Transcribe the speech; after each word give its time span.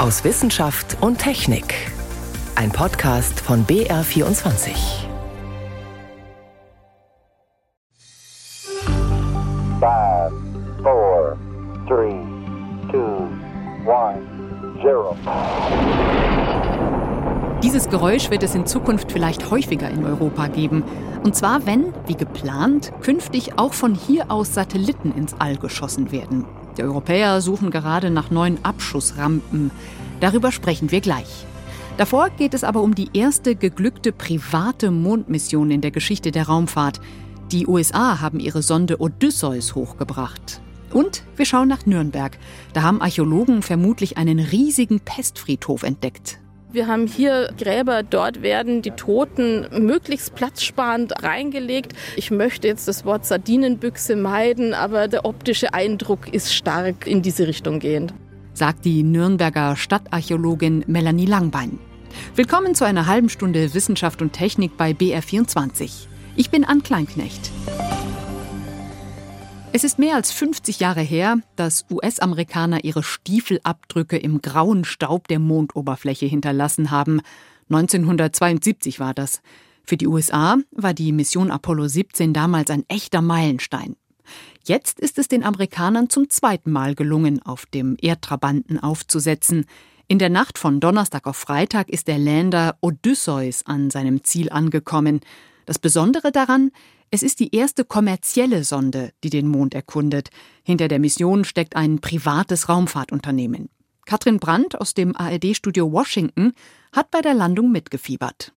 aus 0.00 0.24
Wissenschaft 0.24 0.96
und 1.02 1.18
Technik. 1.18 1.74
Ein 2.54 2.72
Podcast 2.72 3.38
von 3.38 3.66
BR24. 3.66 4.70
Five, 9.78 10.32
four, 10.82 11.36
three, 11.86 12.16
two, 12.90 13.28
one, 13.84 14.22
zero. 14.80 15.14
Dieses 17.62 17.90
Geräusch 17.90 18.30
wird 18.30 18.42
es 18.42 18.54
in 18.54 18.64
Zukunft 18.64 19.12
vielleicht 19.12 19.50
häufiger 19.50 19.90
in 19.90 20.06
Europa 20.06 20.46
geben. 20.46 20.82
Und 21.24 21.36
zwar, 21.36 21.66
wenn, 21.66 21.92
wie 22.06 22.16
geplant, 22.16 22.90
künftig 23.02 23.58
auch 23.58 23.74
von 23.74 23.94
hier 23.94 24.30
aus 24.30 24.54
Satelliten 24.54 25.12
ins 25.12 25.34
All 25.38 25.56
geschossen 25.56 26.10
werden. 26.10 26.46
Die 26.76 26.82
Europäer 26.82 27.40
suchen 27.40 27.70
gerade 27.70 28.10
nach 28.10 28.30
neuen 28.30 28.64
Abschussrampen. 28.64 29.70
Darüber 30.20 30.52
sprechen 30.52 30.90
wir 30.90 31.00
gleich. 31.00 31.46
Davor 31.96 32.30
geht 32.30 32.54
es 32.54 32.64
aber 32.64 32.82
um 32.82 32.94
die 32.94 33.10
erste 33.12 33.56
geglückte 33.56 34.12
private 34.12 34.90
Mondmission 34.90 35.70
in 35.70 35.80
der 35.80 35.90
Geschichte 35.90 36.30
der 36.30 36.46
Raumfahrt. 36.46 37.00
Die 37.52 37.66
USA 37.66 38.20
haben 38.20 38.40
ihre 38.40 38.62
Sonde 38.62 39.00
Odysseus 39.00 39.74
hochgebracht. 39.74 40.62
Und 40.92 41.24
wir 41.36 41.44
schauen 41.44 41.68
nach 41.68 41.86
Nürnberg. 41.86 42.38
Da 42.72 42.82
haben 42.82 43.00
Archäologen 43.02 43.62
vermutlich 43.62 44.16
einen 44.16 44.38
riesigen 44.38 45.00
Pestfriedhof 45.00 45.82
entdeckt. 45.82 46.40
Wir 46.72 46.86
haben 46.86 47.08
hier 47.08 47.52
Gräber, 47.58 48.04
dort 48.04 48.42
werden 48.42 48.80
die 48.80 48.92
Toten 48.92 49.66
möglichst 49.84 50.36
platzsparend 50.36 51.24
reingelegt. 51.24 51.94
Ich 52.14 52.30
möchte 52.30 52.68
jetzt 52.68 52.86
das 52.86 53.04
Wort 53.04 53.26
Sardinenbüchse 53.26 54.14
meiden, 54.14 54.72
aber 54.72 55.08
der 55.08 55.24
optische 55.24 55.74
Eindruck 55.74 56.32
ist 56.32 56.54
stark 56.54 57.08
in 57.08 57.22
diese 57.22 57.48
Richtung 57.48 57.80
gehend. 57.80 58.14
Sagt 58.52 58.84
die 58.84 59.02
Nürnberger 59.02 59.74
Stadtarchäologin 59.74 60.84
Melanie 60.86 61.26
Langbein. 61.26 61.80
Willkommen 62.36 62.76
zu 62.76 62.84
einer 62.84 63.06
halben 63.06 63.30
Stunde 63.30 63.74
Wissenschaft 63.74 64.22
und 64.22 64.32
Technik 64.32 64.76
bei 64.76 64.92
BR24. 64.92 66.06
Ich 66.36 66.50
bin 66.50 66.64
Ann 66.64 66.84
Kleinknecht. 66.84 67.50
Es 69.72 69.84
ist 69.84 70.00
mehr 70.00 70.16
als 70.16 70.32
50 70.32 70.80
Jahre 70.80 71.00
her, 71.00 71.36
dass 71.54 71.86
US-Amerikaner 71.90 72.82
ihre 72.82 73.04
Stiefelabdrücke 73.04 74.16
im 74.16 74.42
grauen 74.42 74.84
Staub 74.84 75.28
der 75.28 75.38
Mondoberfläche 75.38 76.26
hinterlassen 76.26 76.90
haben. 76.90 77.20
1972 77.68 78.98
war 78.98 79.14
das. 79.14 79.42
Für 79.84 79.96
die 79.96 80.08
USA 80.08 80.56
war 80.72 80.92
die 80.92 81.12
Mission 81.12 81.52
Apollo 81.52 81.86
17 81.86 82.32
damals 82.32 82.68
ein 82.70 82.84
echter 82.88 83.22
Meilenstein. 83.22 83.94
Jetzt 84.66 84.98
ist 84.98 85.18
es 85.18 85.28
den 85.28 85.44
Amerikanern 85.44 86.10
zum 86.10 86.28
zweiten 86.30 86.72
Mal 86.72 86.96
gelungen, 86.96 87.40
auf 87.40 87.64
dem 87.66 87.96
Erdtrabanten 88.00 88.80
aufzusetzen. 88.80 89.66
In 90.08 90.18
der 90.18 90.30
Nacht 90.30 90.58
von 90.58 90.80
Donnerstag 90.80 91.28
auf 91.28 91.36
Freitag 91.36 91.88
ist 91.90 92.08
der 92.08 92.18
Lander 92.18 92.76
Odysseus 92.80 93.64
an 93.66 93.90
seinem 93.90 94.24
Ziel 94.24 94.50
angekommen. 94.50 95.20
Das 95.66 95.78
Besondere 95.78 96.32
daran, 96.32 96.72
es 97.10 97.22
ist 97.22 97.40
die 97.40 97.54
erste 97.54 97.84
kommerzielle 97.84 98.62
Sonde, 98.62 99.12
die 99.24 99.30
den 99.30 99.48
Mond 99.48 99.74
erkundet. 99.74 100.30
Hinter 100.62 100.86
der 100.86 101.00
Mission 101.00 101.44
steckt 101.44 101.74
ein 101.74 102.00
privates 102.00 102.68
Raumfahrtunternehmen. 102.68 103.68
Katrin 104.06 104.38
Brandt 104.38 104.80
aus 104.80 104.94
dem 104.94 105.16
ARD-Studio 105.16 105.92
Washington 105.92 106.52
hat 106.92 107.10
bei 107.10 107.20
der 107.20 107.34
Landung 107.34 107.72
mitgefiebert. 107.72 108.52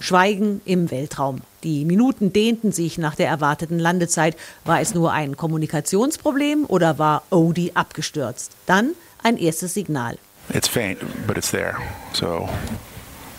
Schweigen 0.00 0.60
im 0.64 0.90
Weltraum. 0.90 1.40
Die 1.62 1.84
Minuten 1.84 2.32
dehnten 2.32 2.72
sich 2.72 2.98
nach 2.98 3.14
der 3.14 3.28
erwarteten 3.28 3.78
Landezeit. 3.78 4.36
War 4.64 4.80
es 4.80 4.94
nur 4.94 5.12
ein 5.12 5.36
Kommunikationsproblem 5.36 6.64
oder 6.66 6.98
war 6.98 7.22
Odie 7.30 7.74
abgestürzt? 7.74 8.52
Dann 8.66 8.94
ein 9.22 9.36
erstes 9.36 9.74
Signal. 9.74 10.18
It's 10.52 10.68
faint, 10.68 10.98
but 11.26 11.36
it's 11.36 11.50
there. 11.50 11.76
So 12.12 12.48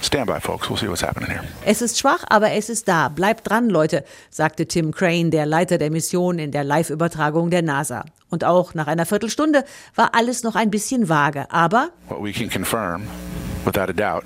Stand 0.05 0.27
by, 0.27 0.39
folks. 0.39 0.69
We'll 0.69 0.77
see 0.77 0.87
what's 0.87 1.01
happening 1.01 1.31
here. 1.31 1.41
Es 1.65 1.81
ist 1.81 1.97
schwach, 1.97 2.23
aber 2.29 2.51
es 2.51 2.69
ist 2.69 2.87
da. 2.87 3.09
Bleibt 3.09 3.49
dran, 3.49 3.71
Leute, 3.71 4.03
sagte 4.29 4.67
Tim 4.67 4.91
Crane, 4.91 5.31
der 5.31 5.47
Leiter 5.47 5.79
der 5.79 5.89
Mission 5.89 6.37
in 6.37 6.51
der 6.51 6.63
Live-Übertragung 6.63 7.49
der 7.49 7.63
NASA. 7.63 8.05
Und 8.29 8.43
auch 8.43 8.75
nach 8.75 8.85
einer 8.85 9.07
Viertelstunde 9.07 9.63
war 9.95 10.13
alles 10.13 10.43
noch 10.43 10.55
ein 10.55 10.69
bisschen 10.69 11.09
vage. 11.09 11.49
Aber 11.49 11.89
What 12.07 12.21
we 12.23 12.31
can 12.31 12.51
confirm, 12.51 13.07
without 13.65 13.89
a 13.89 13.93
doubt, 13.93 14.23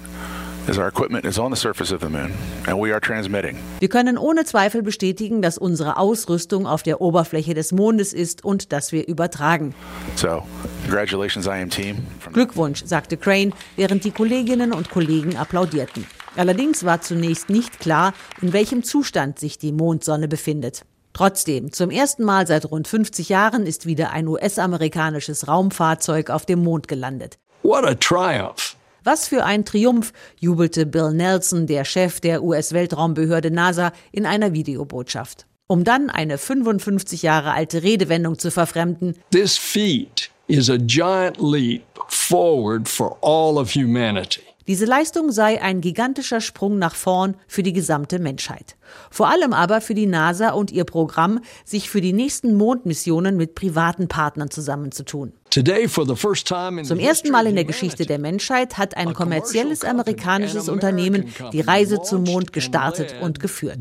is 0.67 0.77
our 0.77 0.87
equipment 0.87 1.25
is 1.25 1.39
on 1.39 1.51
the 1.51 1.59
surface 1.59 1.91
of 1.91 2.01
the 2.01 2.09
moon 2.09 2.31
and 2.67 2.77
we 2.79 2.91
are 2.91 2.99
transmitting. 2.99 3.57
wir 3.79 3.89
können 3.89 4.17
ohne 4.17 4.45
Zweifel 4.45 4.81
bestätigen, 4.81 5.41
dass 5.41 5.57
unsere 5.57 5.97
Ausrüstung 5.97 6.67
auf 6.67 6.83
der 6.83 7.01
Oberfläche 7.01 7.53
des 7.53 7.71
Mondes 7.71 8.13
ist 8.13 8.43
und 8.43 8.71
dass 8.71 8.91
wir 8.91 9.07
übertragen. 9.07 9.73
So, 10.15 10.43
congratulations, 10.83 11.47
IM 11.47 11.69
team. 11.69 11.97
Glückwunsch, 12.33 12.83
sagte 12.85 13.17
Crane, 13.17 13.53
während 13.75 14.03
die 14.03 14.11
Kolleginnen 14.11 14.73
und 14.73 14.89
Kollegen 14.89 15.37
applaudierten. 15.37 16.05
Allerdings 16.35 16.83
war 16.83 17.01
zunächst 17.01 17.49
nicht 17.49 17.79
klar, 17.79 18.13
in 18.41 18.53
welchem 18.53 18.83
Zustand 18.83 19.39
sich 19.39 19.57
die 19.57 19.71
Mondsonne 19.71 20.27
befindet. 20.27 20.83
Trotzdem, 21.13 21.73
zum 21.73 21.89
ersten 21.89 22.23
Mal 22.23 22.47
seit 22.47 22.69
rund 22.69 22.87
50 22.87 23.29
Jahren 23.29 23.65
ist 23.65 23.85
wieder 23.85 24.11
ein 24.11 24.27
US-amerikanisches 24.27 25.47
Raumfahrzeug 25.47 26.29
auf 26.29 26.45
dem 26.45 26.63
Mond 26.63 26.87
gelandet. 26.87 27.39
What 27.63 27.83
a 27.83 27.95
triumph! 27.95 28.75
Was 29.03 29.27
für 29.27 29.45
ein 29.45 29.65
Triumph, 29.65 30.13
jubelte 30.39 30.85
Bill 30.85 31.11
Nelson, 31.11 31.67
der 31.67 31.85
Chef 31.85 32.19
der 32.19 32.43
US-Weltraumbehörde 32.43 33.51
NASA, 33.51 33.91
in 34.11 34.25
einer 34.25 34.53
Videobotschaft. 34.53 35.45
Um 35.67 35.83
dann 35.83 36.09
eine 36.09 36.37
55 36.37 37.21
Jahre 37.21 37.51
alte 37.51 37.83
Redewendung 37.83 38.39
zu 38.39 38.51
verfremden, 38.51 39.15
This 39.31 39.57
feat 39.57 40.29
is 40.47 40.69
a 40.69 40.77
giant 40.77 41.37
leap 41.39 41.83
forward 42.07 42.87
for 42.89 43.17
all 43.21 43.57
of 43.57 43.75
humanity. 43.75 44.48
Diese 44.67 44.85
Leistung 44.85 45.31
sei 45.31 45.61
ein 45.61 45.81
gigantischer 45.81 46.41
Sprung 46.41 46.77
nach 46.77 46.95
vorn 46.95 47.35
für 47.47 47.63
die 47.63 47.73
gesamte 47.73 48.19
Menschheit. 48.19 48.75
Vor 49.09 49.29
allem 49.29 49.53
aber 49.53 49.81
für 49.81 49.95
die 49.95 50.05
NASA 50.05 50.51
und 50.51 50.71
ihr 50.71 50.83
Programm, 50.83 51.39
sich 51.65 51.89
für 51.89 52.01
die 52.01 52.13
nächsten 52.13 52.55
Mondmissionen 52.55 53.37
mit 53.37 53.55
privaten 53.55 54.07
Partnern 54.07 54.51
zusammenzutun. 54.51 55.33
Zum 55.51 56.99
ersten 56.99 57.31
Mal 57.31 57.47
in 57.47 57.55
der 57.55 57.65
Geschichte 57.65 58.05
der 58.05 58.19
Menschheit 58.19 58.77
hat 58.77 58.95
ein 58.95 59.13
kommerzielles 59.13 59.83
amerikanisches 59.83 60.69
Unternehmen 60.69 61.33
die 61.51 61.61
Reise 61.61 62.01
zum 62.01 62.23
Mond 62.23 62.53
gestartet 62.53 63.15
und 63.21 63.39
geführt. 63.39 63.77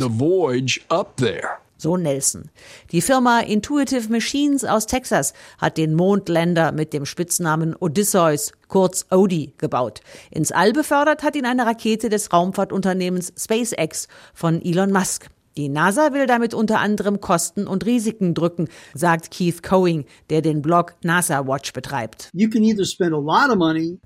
So 1.78 1.96
Nelson. 1.96 2.50
Die 2.90 3.00
Firma 3.00 3.40
Intuitive 3.40 4.10
Machines 4.10 4.64
aus 4.64 4.86
Texas 4.86 5.32
hat 5.58 5.78
den 5.78 5.94
Mondländer 5.94 6.72
mit 6.72 6.92
dem 6.92 7.06
Spitznamen 7.06 7.74
Odysseus, 7.78 8.52
kurz 8.66 9.06
Odie, 9.10 9.54
gebaut. 9.58 10.00
Ins 10.30 10.52
All 10.52 10.72
befördert 10.72 11.22
hat 11.22 11.36
ihn 11.36 11.46
eine 11.46 11.64
Rakete 11.64 12.08
des 12.08 12.32
Raumfahrtunternehmens 12.32 13.32
SpaceX 13.38 14.08
von 14.34 14.60
Elon 14.60 14.92
Musk. 14.92 15.28
Die 15.58 15.68
NASA 15.68 16.12
will 16.12 16.26
damit 16.26 16.54
unter 16.54 16.78
anderem 16.78 17.20
Kosten 17.20 17.66
und 17.66 17.84
Risiken 17.84 18.32
drücken, 18.32 18.68
sagt 18.94 19.32
Keith 19.32 19.60
Coing, 19.60 20.04
der 20.30 20.40
den 20.40 20.62
Blog 20.62 20.94
NASA 21.02 21.48
Watch 21.48 21.72
betreibt. 21.72 22.30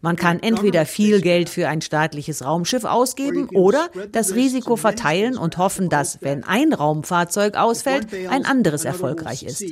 Man 0.00 0.16
kann 0.16 0.40
entweder 0.40 0.86
viel 0.86 1.20
Geld 1.20 1.50
für 1.50 1.68
ein 1.68 1.82
staatliches 1.82 2.42
Raumschiff 2.42 2.86
ausgeben 2.86 3.50
oder 3.52 3.90
das 4.12 4.34
Risiko 4.34 4.76
verteilen 4.76 5.36
und 5.36 5.58
hoffen, 5.58 5.90
dass, 5.90 6.22
wenn 6.22 6.42
ein 6.42 6.72
Raumfahrzeug 6.72 7.58
ausfällt, 7.58 8.06
ein 8.30 8.46
anderes 8.46 8.86
erfolgreich 8.86 9.42
ist. 9.42 9.62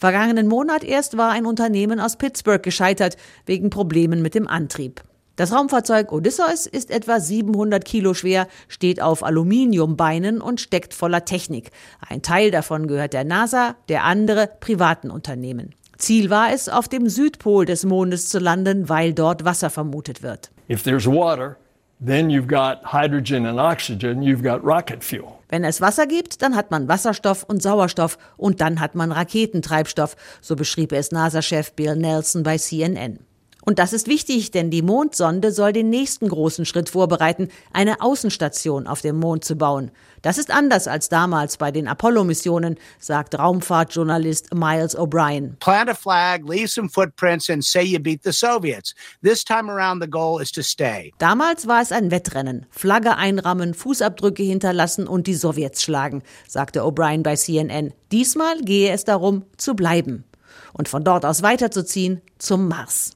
Vergangenen 0.00 0.48
Monat 0.48 0.84
erst 0.84 1.18
war 1.18 1.32
ein 1.32 1.44
Unternehmen 1.44 2.00
aus 2.00 2.16
Pittsburgh 2.16 2.62
gescheitert 2.62 3.18
wegen 3.44 3.68
Problemen 3.68 4.22
mit 4.22 4.34
dem 4.34 4.48
Antrieb. 4.48 5.02
Das 5.40 5.54
Raumfahrzeug 5.54 6.12
Odysseus 6.12 6.66
ist 6.66 6.90
etwa 6.90 7.18
700 7.18 7.82
Kilo 7.82 8.12
schwer, 8.12 8.46
steht 8.68 9.00
auf 9.00 9.24
Aluminiumbeinen 9.24 10.42
und 10.42 10.60
steckt 10.60 10.92
voller 10.92 11.24
Technik. 11.24 11.70
Ein 12.06 12.20
Teil 12.20 12.50
davon 12.50 12.86
gehört 12.86 13.14
der 13.14 13.24
NASA, 13.24 13.74
der 13.88 14.04
andere 14.04 14.50
privaten 14.60 15.10
Unternehmen. 15.10 15.74
Ziel 15.96 16.28
war 16.28 16.52
es, 16.52 16.68
auf 16.68 16.88
dem 16.88 17.08
Südpol 17.08 17.64
des 17.64 17.86
Mondes 17.86 18.28
zu 18.28 18.38
landen, 18.38 18.90
weil 18.90 19.14
dort 19.14 19.46
Wasser 19.46 19.70
vermutet 19.70 20.22
wird. 20.22 20.50
If 20.68 20.82
there's 20.82 21.06
water, 21.06 21.56
then 22.04 22.28
you've 22.28 22.46
got 22.46 22.92
hydrogen 22.92 23.46
and 23.46 23.58
oxygen, 23.58 24.20
you've 24.20 24.42
got 24.42 24.62
rocket 24.62 25.02
fuel. 25.02 25.38
Wenn 25.48 25.64
es 25.64 25.80
Wasser 25.80 26.06
gibt, 26.06 26.42
dann 26.42 26.54
hat 26.54 26.70
man 26.70 26.86
Wasserstoff 26.86 27.44
und 27.44 27.62
Sauerstoff 27.62 28.18
und 28.36 28.60
dann 28.60 28.78
hat 28.78 28.94
man 28.94 29.10
Raketentreibstoff, 29.10 30.16
so 30.42 30.54
beschrieb 30.54 30.92
es 30.92 31.12
NASA-Chef 31.12 31.72
Bill 31.72 31.96
Nelson 31.96 32.42
bei 32.42 32.58
CNN. 32.58 33.20
Und 33.62 33.78
das 33.78 33.92
ist 33.92 34.08
wichtig, 34.08 34.50
denn 34.50 34.70
die 34.70 34.82
Mondsonde 34.82 35.52
soll 35.52 35.72
den 35.72 35.90
nächsten 35.90 36.28
großen 36.28 36.64
Schritt 36.64 36.88
vorbereiten, 36.88 37.48
eine 37.72 38.00
Außenstation 38.00 38.86
auf 38.86 39.00
dem 39.02 39.18
Mond 39.18 39.44
zu 39.44 39.56
bauen. 39.56 39.90
Das 40.22 40.38
ist 40.38 40.50
anders 40.50 40.86
als 40.86 41.08
damals 41.08 41.56
bei 41.56 41.70
den 41.70 41.88
Apollo-Missionen, 41.88 42.76
sagt 42.98 43.38
Raumfahrtjournalist 43.38 44.54
Miles 44.54 44.96
O'Brien. 44.96 45.56
plant 45.60 45.88
a 45.88 45.94
flag, 45.94 46.42
leave 46.46 46.68
some 46.68 46.88
footprints, 46.88 47.48
and 47.48 47.64
say 47.64 47.82
you 47.82 47.98
beat 47.98 48.22
the 48.22 48.32
Soviets. 48.32 48.94
This 49.22 49.44
time 49.44 49.70
around, 49.70 50.02
the 50.02 50.10
goal 50.10 50.40
is 50.40 50.52
to 50.52 50.62
stay. 50.62 51.12
Damals 51.18 51.66
war 51.66 51.80
es 51.80 51.92
ein 51.92 52.10
Wettrennen. 52.10 52.66
Flagge 52.70 53.16
einrammen, 53.16 53.74
Fußabdrücke 53.74 54.42
hinterlassen 54.42 55.06
und 55.06 55.26
die 55.26 55.34
Sowjets 55.34 55.82
schlagen, 55.82 56.22
sagte 56.48 56.82
O'Brien 56.82 57.22
bei 57.22 57.36
CNN. 57.36 57.94
Diesmal 58.12 58.60
gehe 58.60 58.92
es 58.92 59.04
darum, 59.04 59.44
zu 59.56 59.74
bleiben. 59.74 60.24
und 60.72 60.88
von 60.88 61.04
dort 61.04 61.24
aus 61.24 61.42
weiterzuziehen 61.42 62.20
zum 62.38 62.68
Mars. 62.68 63.12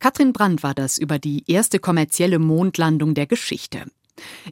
Katrin 0.00 0.32
Brandt 0.32 0.62
war 0.62 0.74
das 0.74 0.98
über 0.98 1.18
die 1.18 1.44
erste 1.46 1.78
kommerzielle 1.78 2.38
Mondlandung 2.38 3.14
der 3.14 3.26
Geschichte. 3.26 3.84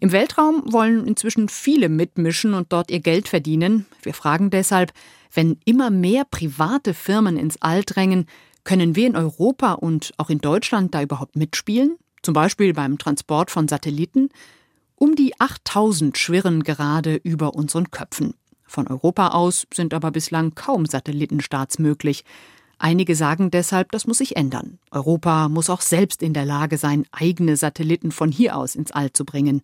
Im 0.00 0.12
Weltraum 0.12 0.62
wollen 0.72 1.06
inzwischen 1.06 1.48
viele 1.48 1.88
mitmischen 1.88 2.54
und 2.54 2.72
dort 2.72 2.90
ihr 2.90 3.00
Geld 3.00 3.28
verdienen. 3.28 3.86
Wir 4.02 4.14
fragen 4.14 4.50
deshalb, 4.50 4.92
wenn 5.32 5.58
immer 5.64 5.90
mehr 5.90 6.24
private 6.24 6.94
Firmen 6.94 7.36
ins 7.36 7.60
All 7.60 7.82
drängen, 7.84 8.26
können 8.64 8.94
wir 8.94 9.06
in 9.06 9.16
Europa 9.16 9.72
und 9.72 10.12
auch 10.18 10.30
in 10.30 10.38
Deutschland 10.38 10.94
da 10.94 11.02
überhaupt 11.02 11.36
mitspielen? 11.36 11.96
Zum 12.22 12.34
Beispiel 12.34 12.74
beim 12.74 12.98
Transport 12.98 13.50
von 13.50 13.68
Satelliten? 13.68 14.28
Um 14.96 15.14
die 15.14 15.38
8000 15.40 16.18
schwirren 16.18 16.62
gerade 16.62 17.14
über 17.16 17.54
unseren 17.54 17.90
Köpfen. 17.90 18.34
Von 18.64 18.86
Europa 18.86 19.28
aus 19.28 19.66
sind 19.72 19.94
aber 19.94 20.10
bislang 20.10 20.54
kaum 20.54 20.84
Satellitenstarts 20.84 21.78
möglich. 21.78 22.24
Einige 22.78 23.16
sagen 23.16 23.50
deshalb, 23.50 23.90
das 23.90 24.06
muss 24.06 24.18
sich 24.18 24.36
ändern. 24.36 24.78
Europa 24.90 25.48
muss 25.48 25.68
auch 25.68 25.80
selbst 25.80 26.22
in 26.22 26.32
der 26.32 26.44
Lage 26.44 26.78
sein, 26.78 27.06
eigene 27.10 27.56
Satelliten 27.56 28.12
von 28.12 28.30
hier 28.30 28.56
aus 28.56 28.76
ins 28.76 28.92
All 28.92 29.12
zu 29.12 29.24
bringen. 29.24 29.62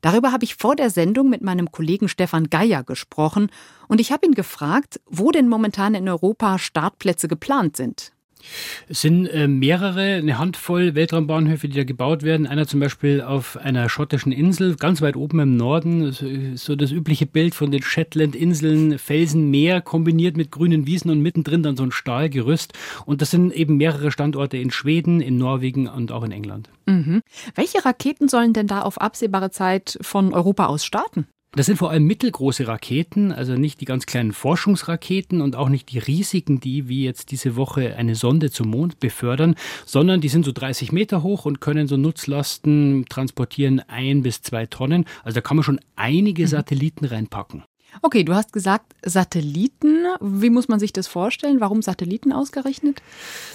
Darüber 0.00 0.32
habe 0.32 0.44
ich 0.44 0.56
vor 0.56 0.76
der 0.76 0.90
Sendung 0.90 1.28
mit 1.28 1.42
meinem 1.42 1.70
Kollegen 1.70 2.08
Stefan 2.08 2.50
Geier 2.50 2.84
gesprochen 2.84 3.50
und 3.88 4.00
ich 4.00 4.12
habe 4.12 4.26
ihn 4.26 4.34
gefragt, 4.34 5.00
wo 5.06 5.30
denn 5.30 5.48
momentan 5.48 5.94
in 5.94 6.08
Europa 6.08 6.58
Startplätze 6.58 7.28
geplant 7.28 7.76
sind. 7.76 8.12
Es 8.88 9.00
sind 9.00 9.26
äh, 9.26 9.48
mehrere, 9.48 10.16
eine 10.16 10.38
Handvoll 10.38 10.94
Weltraumbahnhöfe, 10.94 11.68
die 11.68 11.76
da 11.76 11.84
gebaut 11.84 12.22
werden. 12.22 12.46
Einer 12.46 12.66
zum 12.66 12.80
Beispiel 12.80 13.20
auf 13.20 13.56
einer 13.56 13.88
schottischen 13.88 14.32
Insel, 14.32 14.76
ganz 14.76 15.00
weit 15.02 15.16
oben 15.16 15.40
im 15.40 15.56
Norden. 15.56 16.12
So 16.56 16.76
das 16.76 16.90
übliche 16.90 17.26
Bild 17.26 17.54
von 17.54 17.70
den 17.70 17.82
Shetland-Inseln, 17.82 18.98
Felsenmeer 18.98 19.80
kombiniert 19.80 20.36
mit 20.36 20.50
grünen 20.50 20.86
Wiesen 20.86 21.10
und 21.10 21.20
mittendrin 21.20 21.62
dann 21.62 21.76
so 21.76 21.82
ein 21.82 21.92
Stahlgerüst. 21.92 22.72
Und 23.06 23.22
das 23.22 23.30
sind 23.30 23.52
eben 23.52 23.76
mehrere 23.76 24.10
Standorte 24.10 24.56
in 24.56 24.70
Schweden, 24.70 25.20
in 25.20 25.38
Norwegen 25.38 25.88
und 25.88 26.12
auch 26.12 26.22
in 26.24 26.32
England. 26.32 26.70
Mhm. 26.86 27.22
Welche 27.54 27.84
Raketen 27.84 28.28
sollen 28.28 28.52
denn 28.52 28.66
da 28.66 28.82
auf 28.82 29.00
absehbare 29.00 29.50
Zeit 29.50 29.98
von 30.00 30.32
Europa 30.32 30.66
aus 30.66 30.84
starten? 30.84 31.26
Das 31.58 31.66
sind 31.66 31.74
vor 31.74 31.90
allem 31.90 32.04
mittelgroße 32.04 32.68
Raketen, 32.68 33.32
also 33.32 33.54
nicht 33.54 33.80
die 33.80 33.84
ganz 33.84 34.06
kleinen 34.06 34.30
Forschungsraketen 34.30 35.40
und 35.40 35.56
auch 35.56 35.68
nicht 35.68 35.90
die 35.90 35.98
riesigen, 35.98 36.60
die 36.60 36.88
wie 36.88 37.02
jetzt 37.02 37.32
diese 37.32 37.56
Woche 37.56 37.96
eine 37.96 38.14
Sonde 38.14 38.52
zum 38.52 38.70
Mond 38.70 39.00
befördern, 39.00 39.56
sondern 39.84 40.20
die 40.20 40.28
sind 40.28 40.44
so 40.44 40.52
30 40.52 40.92
Meter 40.92 41.24
hoch 41.24 41.46
und 41.46 41.60
können 41.60 41.88
so 41.88 41.96
Nutzlasten 41.96 43.06
transportieren 43.08 43.80
ein 43.88 44.22
bis 44.22 44.40
zwei 44.40 44.66
Tonnen. 44.66 45.04
Also 45.24 45.34
da 45.34 45.40
kann 45.40 45.56
man 45.56 45.64
schon 45.64 45.80
einige 45.96 46.44
mhm. 46.44 46.46
Satelliten 46.46 47.04
reinpacken. 47.06 47.64
Okay, 48.02 48.22
du 48.22 48.34
hast 48.34 48.52
gesagt 48.52 48.94
Satelliten. 49.02 50.04
Wie 50.20 50.50
muss 50.50 50.68
man 50.68 50.78
sich 50.78 50.92
das 50.92 51.06
vorstellen? 51.06 51.60
Warum 51.60 51.82
Satelliten 51.82 52.32
ausgerechnet? 52.32 53.02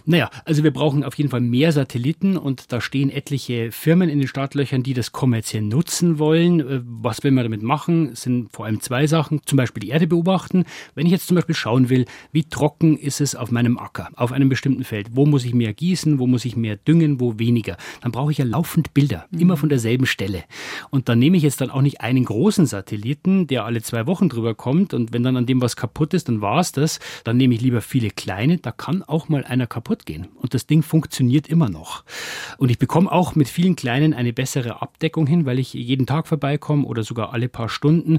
Naja, 0.06 0.30
also 0.46 0.64
wir 0.64 0.72
brauchen 0.72 1.04
auf 1.04 1.16
jeden 1.16 1.30
Fall 1.30 1.40
mehr 1.42 1.72
Satelliten 1.72 2.38
und 2.38 2.72
da 2.72 2.82
stehen 2.82 3.10
etliche 3.10 3.72
Firmen 3.72 4.10
in 4.10 4.20
den 4.20 4.28
Startlöchern, 4.28 4.84
die 4.84 4.94
das 4.94 5.12
kommerziell 5.12 5.62
nutzen 5.62 6.20
wollen. 6.20 6.60
Äh, 6.60 6.82
was 6.84 7.24
will 7.24 7.32
man 7.32 7.44
damit 7.44 7.64
machen? 7.64 8.10
Es 8.14 8.24
sind 8.24 8.52
vor 8.52 8.66
allem 8.66 8.82
zwei 8.82 9.08
Sachen. 9.08 9.42
Zum 9.46 9.58
Beispiel 9.58 9.82
die 9.82 9.90
Erde 9.90 10.08
beobachten. 10.08 10.66
Wenn 10.96 11.06
ich 11.06 11.12
jetzt 11.12 11.28
zum 11.28 11.36
Beispiel 11.36 11.56
schauen 11.56 11.90
will, 11.90 12.06
wie 12.32 12.44
trocken 12.44 12.98
ist 12.98 13.22
es 13.22 13.36
auf 13.36 13.52
meinem 13.52 13.78
Acker, 13.78 14.10
auf 14.16 14.32
einem 14.32 14.50
bestimmten 14.50 14.84
Feld, 14.84 15.10
wo 15.14 15.26
muss 15.26 15.46
ich 15.46 15.54
mehr 15.54 15.74
gießen, 15.74 16.20
wo 16.20 16.28
muss 16.28 16.46
ich 16.46 16.56
mehr 16.56 16.76
düngen, 16.76 17.20
wo 17.20 17.40
weniger, 17.40 17.78
dann 18.02 18.12
brauche 18.12 18.32
ich 18.32 18.40
ja 18.40 18.46
laufend 18.46 18.94
Bilder, 18.94 19.28
mhm. 19.32 19.40
immer 19.40 19.58
von 19.58 19.70
derselben 19.70 20.06
Stelle. 20.06 20.44
Und 20.90 21.08
dann 21.08 21.20
nehme 21.20 21.38
ich 21.38 21.44
jetzt 21.44 21.62
dann 21.62 21.70
auch 21.70 21.82
nicht 21.82 22.02
einen 22.02 22.26
großen 22.26 22.66
Satelliten, 22.66 23.48
der 23.48 23.66
alle 23.66 23.82
zwei 23.82 24.06
Wochen 24.08 24.23
drüber 24.30 24.56
kommt 24.56 24.94
und 24.94 25.14
wenn 25.14 25.24
dann 25.24 25.38
an 25.38 25.46
dem 25.46 25.62
was 25.62 25.76
kaputt 25.76 26.14
ist, 26.14 26.28
dann 26.28 26.42
war 26.42 26.60
es 26.60 26.72
das. 26.72 27.00
Dann 27.24 27.38
nehme 27.38 27.54
ich 27.54 27.62
lieber 27.62 27.82
viele 27.82 28.10
kleine, 28.10 28.58
da 28.58 28.72
kann 28.72 29.04
auch 29.04 29.30
mal 29.30 29.44
einer 29.44 29.68
kaputt 29.68 30.06
gehen. 30.06 30.28
Und 30.36 30.54
das 30.54 30.68
Ding 30.68 30.84
funktioniert 30.84 31.48
immer 31.48 31.70
noch. 31.70 32.04
Und 32.58 32.70
ich 32.70 32.80
bekomme 32.80 33.12
auch 33.12 33.36
mit 33.36 33.48
vielen 33.48 33.76
kleinen 33.76 34.14
eine 34.14 34.34
bessere 34.34 34.82
Abdeckung 34.82 35.28
hin, 35.28 35.46
weil 35.46 35.60
ich 35.60 35.74
jeden 35.74 36.06
Tag 36.06 36.28
vorbeikomme 36.28 36.86
oder 36.86 37.04
sogar 37.04 37.34
alle 37.34 37.50
paar 37.50 37.70
Stunden. 37.70 38.18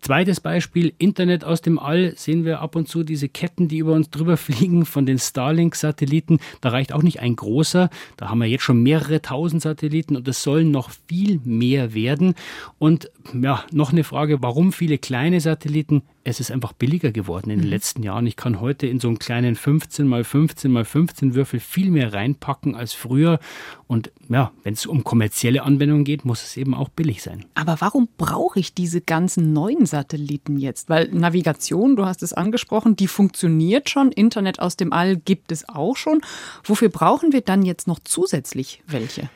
Zweites 0.00 0.40
Beispiel, 0.40 0.94
Internet 0.98 1.44
aus 1.44 1.60
dem 1.60 1.78
All, 1.78 2.14
sehen 2.16 2.44
wir 2.44 2.60
ab 2.60 2.74
und 2.74 2.88
zu 2.88 3.02
diese 3.04 3.28
Ketten, 3.28 3.68
die 3.68 3.78
über 3.78 3.92
uns 3.92 4.10
drüber 4.10 4.36
fliegen 4.38 4.86
von 4.86 5.04
den 5.04 5.18
Starlink-Satelliten. 5.18 6.38
Da 6.60 6.70
reicht 6.70 6.92
auch 6.92 7.02
nicht 7.02 7.20
ein 7.20 7.36
großer. 7.36 7.90
Da 8.16 8.28
haben 8.28 8.38
wir 8.38 8.46
jetzt 8.46 8.62
schon 8.62 8.82
mehrere 8.82 9.20
tausend 9.20 9.62
Satelliten 9.62 10.16
und 10.16 10.26
es 10.26 10.42
sollen 10.42 10.70
noch 10.70 10.90
viel 11.08 11.40
mehr 11.44 11.92
werden. 11.92 12.34
Und 12.78 13.10
ja, 13.34 13.64
noch 13.72 13.92
eine 13.92 14.04
Frage, 14.04 14.42
warum 14.42 14.72
viele 14.72 14.98
kleine 14.98 15.40
Satelliten? 15.40 16.02
Es 16.30 16.40
ist 16.40 16.50
einfach 16.50 16.72
billiger 16.72 17.12
geworden 17.12 17.50
in 17.50 17.58
den 17.58 17.66
mhm. 17.66 17.72
letzten 17.72 18.02
Jahren. 18.02 18.26
Ich 18.26 18.36
kann 18.36 18.60
heute 18.60 18.86
in 18.86 19.00
so 19.00 19.08
einen 19.08 19.18
kleinen 19.18 19.56
15 19.56 20.06
mal 20.06 20.24
15 20.24 20.70
mal 20.70 20.84
15 20.84 21.34
Würfel 21.34 21.60
viel 21.60 21.90
mehr 21.90 22.12
reinpacken 22.12 22.74
als 22.74 22.92
früher. 22.92 23.40
Und 23.86 24.12
ja, 24.28 24.52
wenn 24.62 24.74
es 24.74 24.86
um 24.86 25.04
kommerzielle 25.04 25.62
Anwendungen 25.62 26.04
geht, 26.04 26.24
muss 26.24 26.42
es 26.42 26.56
eben 26.56 26.74
auch 26.74 26.88
billig 26.88 27.22
sein. 27.22 27.44
Aber 27.54 27.80
warum 27.80 28.08
brauche 28.16 28.60
ich 28.60 28.72
diese 28.72 29.00
ganzen 29.00 29.52
neuen 29.52 29.86
Satelliten 29.86 30.56
jetzt? 30.58 30.88
Weil 30.88 31.08
Navigation, 31.08 31.96
du 31.96 32.06
hast 32.06 32.22
es 32.22 32.32
angesprochen, 32.32 32.96
die 32.96 33.08
funktioniert 33.08 33.90
schon. 33.90 34.12
Internet 34.12 34.60
aus 34.60 34.76
dem 34.76 34.92
All 34.92 35.16
gibt 35.16 35.50
es 35.52 35.68
auch 35.68 35.96
schon. 35.96 36.20
Wofür 36.64 36.88
brauchen 36.88 37.32
wir 37.32 37.40
dann 37.40 37.62
jetzt 37.64 37.88
noch 37.88 37.98
zusätzlich 37.98 38.82
welche? 38.86 39.28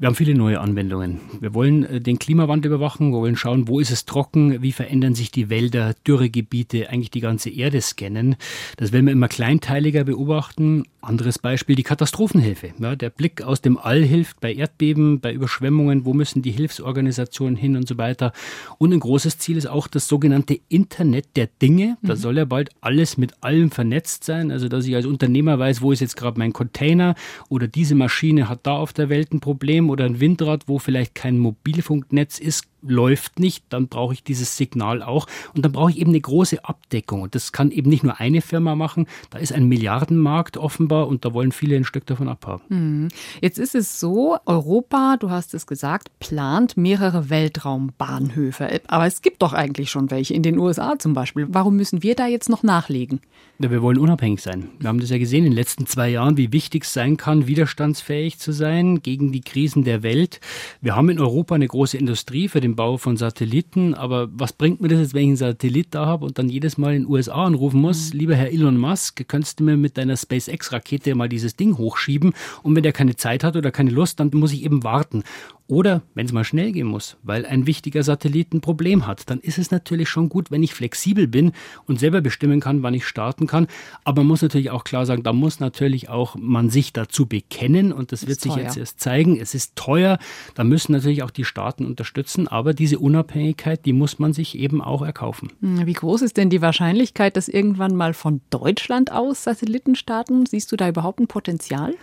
Wir 0.00 0.06
haben 0.06 0.14
viele 0.14 0.36
neue 0.36 0.60
Anwendungen. 0.60 1.18
Wir 1.40 1.54
wollen 1.54 1.82
äh, 1.82 2.00
den 2.00 2.20
Klimawandel 2.20 2.70
überwachen, 2.70 3.10
wir 3.10 3.18
wollen 3.18 3.34
schauen, 3.34 3.66
wo 3.66 3.80
ist 3.80 3.90
es 3.90 4.04
trocken, 4.04 4.62
wie 4.62 4.70
verändern 4.70 5.16
sich 5.16 5.32
die 5.32 5.50
Wälder, 5.50 5.96
Dürregebiete, 6.06 6.88
eigentlich 6.88 7.10
die 7.10 7.18
ganze 7.18 7.50
Erde 7.50 7.80
scannen. 7.80 8.36
Das 8.76 8.92
werden 8.92 9.06
wir 9.06 9.12
immer 9.12 9.26
kleinteiliger 9.26 10.04
beobachten. 10.04 10.84
Anderes 11.00 11.40
Beispiel, 11.40 11.74
die 11.74 11.82
Katastrophenhilfe. 11.82 12.74
Ja, 12.78 12.94
der 12.94 13.10
Blick 13.10 13.42
aus 13.42 13.60
dem 13.60 13.76
All 13.76 14.02
hilft 14.04 14.40
bei 14.40 14.52
Erdbeben, 14.52 15.18
bei 15.18 15.32
Überschwemmungen, 15.32 16.04
wo 16.04 16.14
müssen 16.14 16.42
die 16.42 16.52
Hilfsorganisationen 16.52 17.56
hin 17.56 17.74
und 17.74 17.88
so 17.88 17.98
weiter. 17.98 18.32
Und 18.78 18.92
ein 18.92 19.00
großes 19.00 19.38
Ziel 19.38 19.56
ist 19.56 19.66
auch 19.66 19.88
das 19.88 20.06
sogenannte 20.06 20.60
Internet 20.68 21.26
der 21.34 21.48
Dinge. 21.60 21.96
Da 22.02 22.14
mhm. 22.14 22.18
soll 22.18 22.36
ja 22.36 22.44
bald 22.44 22.70
alles 22.80 23.16
mit 23.16 23.42
allem 23.42 23.72
vernetzt 23.72 24.22
sein. 24.22 24.52
Also, 24.52 24.68
dass 24.68 24.86
ich 24.86 24.94
als 24.94 25.06
Unternehmer 25.06 25.58
weiß, 25.58 25.82
wo 25.82 25.90
ist 25.90 26.00
jetzt 26.00 26.16
gerade 26.16 26.38
mein 26.38 26.52
Container 26.52 27.16
oder 27.48 27.66
diese 27.66 27.96
Maschine 27.96 28.48
hat 28.48 28.60
da 28.64 28.72
auf 28.72 28.92
der 28.92 29.08
Welt 29.08 29.32
ein 29.32 29.40
Problem 29.40 29.87
oder 29.90 30.04
ein 30.04 30.20
Windrad, 30.20 30.64
wo 30.66 30.78
vielleicht 30.78 31.14
kein 31.14 31.38
Mobilfunknetz 31.38 32.38
ist, 32.38 32.64
läuft 32.82 33.38
nicht, 33.38 33.64
dann 33.70 33.88
brauche 33.88 34.14
ich 34.14 34.22
dieses 34.22 34.56
Signal 34.56 35.02
auch 35.02 35.26
und 35.54 35.64
dann 35.64 35.72
brauche 35.72 35.90
ich 35.90 35.98
eben 35.98 36.10
eine 36.10 36.20
große 36.20 36.64
Abdeckung 36.64 37.22
und 37.22 37.34
das 37.34 37.52
kann 37.52 37.70
eben 37.70 37.90
nicht 37.90 38.04
nur 38.04 38.20
eine 38.20 38.40
Firma 38.40 38.74
machen, 38.74 39.06
da 39.30 39.38
ist 39.38 39.52
ein 39.52 39.66
Milliardenmarkt 39.66 40.56
offenbar 40.56 41.08
und 41.08 41.24
da 41.24 41.32
wollen 41.32 41.52
viele 41.52 41.76
ein 41.76 41.84
Stück 41.84 42.06
davon 42.06 42.28
abhaben. 42.28 42.62
Hm. 42.68 43.08
Jetzt 43.40 43.58
ist 43.58 43.74
es 43.74 44.00
so, 44.00 44.36
Europa, 44.46 45.16
du 45.18 45.30
hast 45.30 45.54
es 45.54 45.66
gesagt, 45.66 46.08
plant 46.20 46.76
mehrere 46.76 47.30
Weltraumbahnhöfe, 47.30 48.80
aber 48.86 49.06
es 49.06 49.22
gibt 49.22 49.42
doch 49.42 49.52
eigentlich 49.52 49.90
schon 49.90 50.10
welche, 50.10 50.34
in 50.34 50.42
den 50.42 50.58
USA 50.58 50.98
zum 50.98 51.14
Beispiel. 51.14 51.46
Warum 51.50 51.76
müssen 51.76 52.02
wir 52.02 52.14
da 52.14 52.26
jetzt 52.26 52.48
noch 52.48 52.62
nachlegen? 52.62 53.20
Ja, 53.60 53.72
wir 53.72 53.82
wollen 53.82 53.98
unabhängig 53.98 54.40
sein. 54.40 54.68
Wir 54.78 54.88
haben 54.88 55.00
das 55.00 55.10
ja 55.10 55.18
gesehen 55.18 55.44
in 55.44 55.50
den 55.50 55.56
letzten 55.56 55.86
zwei 55.86 56.08
Jahren, 56.10 56.36
wie 56.36 56.52
wichtig 56.52 56.84
es 56.84 56.92
sein 56.92 57.16
kann, 57.16 57.48
widerstandsfähig 57.48 58.38
zu 58.38 58.52
sein 58.52 59.02
gegen 59.02 59.32
die 59.32 59.40
Krisen 59.40 59.82
der 59.82 60.04
Welt. 60.04 60.40
Wir 60.80 60.94
haben 60.94 61.08
in 61.08 61.18
Europa 61.18 61.56
eine 61.56 61.66
große 61.66 61.98
Industrie 61.98 62.46
für 62.46 62.60
den 62.60 62.67
den 62.70 62.76
Bau 62.76 62.96
von 62.96 63.16
Satelliten. 63.16 63.94
Aber 63.94 64.28
was 64.32 64.52
bringt 64.52 64.80
mir 64.80 64.88
das 64.88 65.00
jetzt, 65.00 65.14
wenn 65.14 65.22
ich 65.22 65.28
einen 65.28 65.36
Satellit 65.36 65.88
da 65.90 66.06
habe 66.06 66.24
und 66.24 66.38
dann 66.38 66.48
jedes 66.48 66.78
Mal 66.78 66.94
in 66.94 67.02
den 67.02 67.10
USA 67.10 67.44
anrufen 67.44 67.80
muss? 67.80 68.12
Mhm. 68.12 68.18
Lieber 68.18 68.34
Herr 68.34 68.52
Elon 68.52 68.76
Musk, 68.76 69.26
könntest 69.28 69.60
du 69.60 69.64
mir 69.64 69.76
mit 69.76 69.96
deiner 69.98 70.16
SpaceX-Rakete 70.16 71.14
mal 71.14 71.28
dieses 71.28 71.56
Ding 71.56 71.78
hochschieben? 71.78 72.34
Und 72.62 72.76
wenn 72.76 72.82
der 72.82 72.92
keine 72.92 73.16
Zeit 73.16 73.44
hat 73.44 73.56
oder 73.56 73.70
keine 73.70 73.90
Lust, 73.90 74.20
dann 74.20 74.30
muss 74.32 74.52
ich 74.52 74.64
eben 74.64 74.84
warten. 74.84 75.22
Oder 75.70 76.00
wenn 76.14 76.24
es 76.24 76.32
mal 76.32 76.44
schnell 76.44 76.72
gehen 76.72 76.86
muss, 76.86 77.18
weil 77.22 77.44
ein 77.44 77.66
wichtiger 77.66 78.02
Satellit 78.02 78.54
ein 78.54 78.62
Problem 78.62 79.06
hat, 79.06 79.28
dann 79.28 79.38
ist 79.38 79.58
es 79.58 79.70
natürlich 79.70 80.08
schon 80.08 80.30
gut, 80.30 80.50
wenn 80.50 80.62
ich 80.62 80.72
flexibel 80.72 81.28
bin 81.28 81.52
und 81.84 82.00
selber 82.00 82.22
bestimmen 82.22 82.58
kann, 82.58 82.82
wann 82.82 82.94
ich 82.94 83.06
starten 83.06 83.46
kann. 83.46 83.66
Aber 84.02 84.22
man 84.22 84.28
muss 84.28 84.40
natürlich 84.40 84.70
auch 84.70 84.82
klar 84.82 85.04
sagen, 85.04 85.22
da 85.22 85.34
muss 85.34 85.60
natürlich 85.60 86.08
auch 86.08 86.36
man 86.36 86.70
sich 86.70 86.94
dazu 86.94 87.26
bekennen 87.26 87.92
und 87.92 88.12
das, 88.12 88.20
das 88.20 88.30
wird 88.30 88.40
sich 88.40 88.52
teuer. 88.54 88.64
jetzt 88.64 88.78
erst 88.78 89.00
zeigen. 89.00 89.38
Es 89.38 89.54
ist 89.54 89.76
teuer, 89.76 90.18
da 90.54 90.64
müssen 90.64 90.92
natürlich 90.92 91.22
auch 91.22 91.30
die 91.30 91.44
Staaten 91.44 91.84
unterstützen, 91.84 92.48
aber 92.58 92.74
diese 92.74 92.98
Unabhängigkeit, 92.98 93.86
die 93.86 93.92
muss 93.92 94.18
man 94.18 94.32
sich 94.32 94.58
eben 94.58 94.82
auch 94.82 95.02
erkaufen. 95.02 95.52
Hm, 95.60 95.86
wie 95.86 95.92
groß 95.92 96.22
ist 96.22 96.36
denn 96.36 96.50
die 96.50 96.62
Wahrscheinlichkeit, 96.62 97.36
dass 97.36 97.48
irgendwann 97.48 97.94
mal 97.94 98.14
von 98.14 98.40
Deutschland 98.50 99.12
aus 99.12 99.44
Satelliten 99.44 99.94
starten? 99.94 100.46
Siehst 100.46 100.70
du 100.72 100.76
da 100.76 100.88
überhaupt 100.88 101.20
ein 101.20 101.28
Potenzial? 101.28 101.94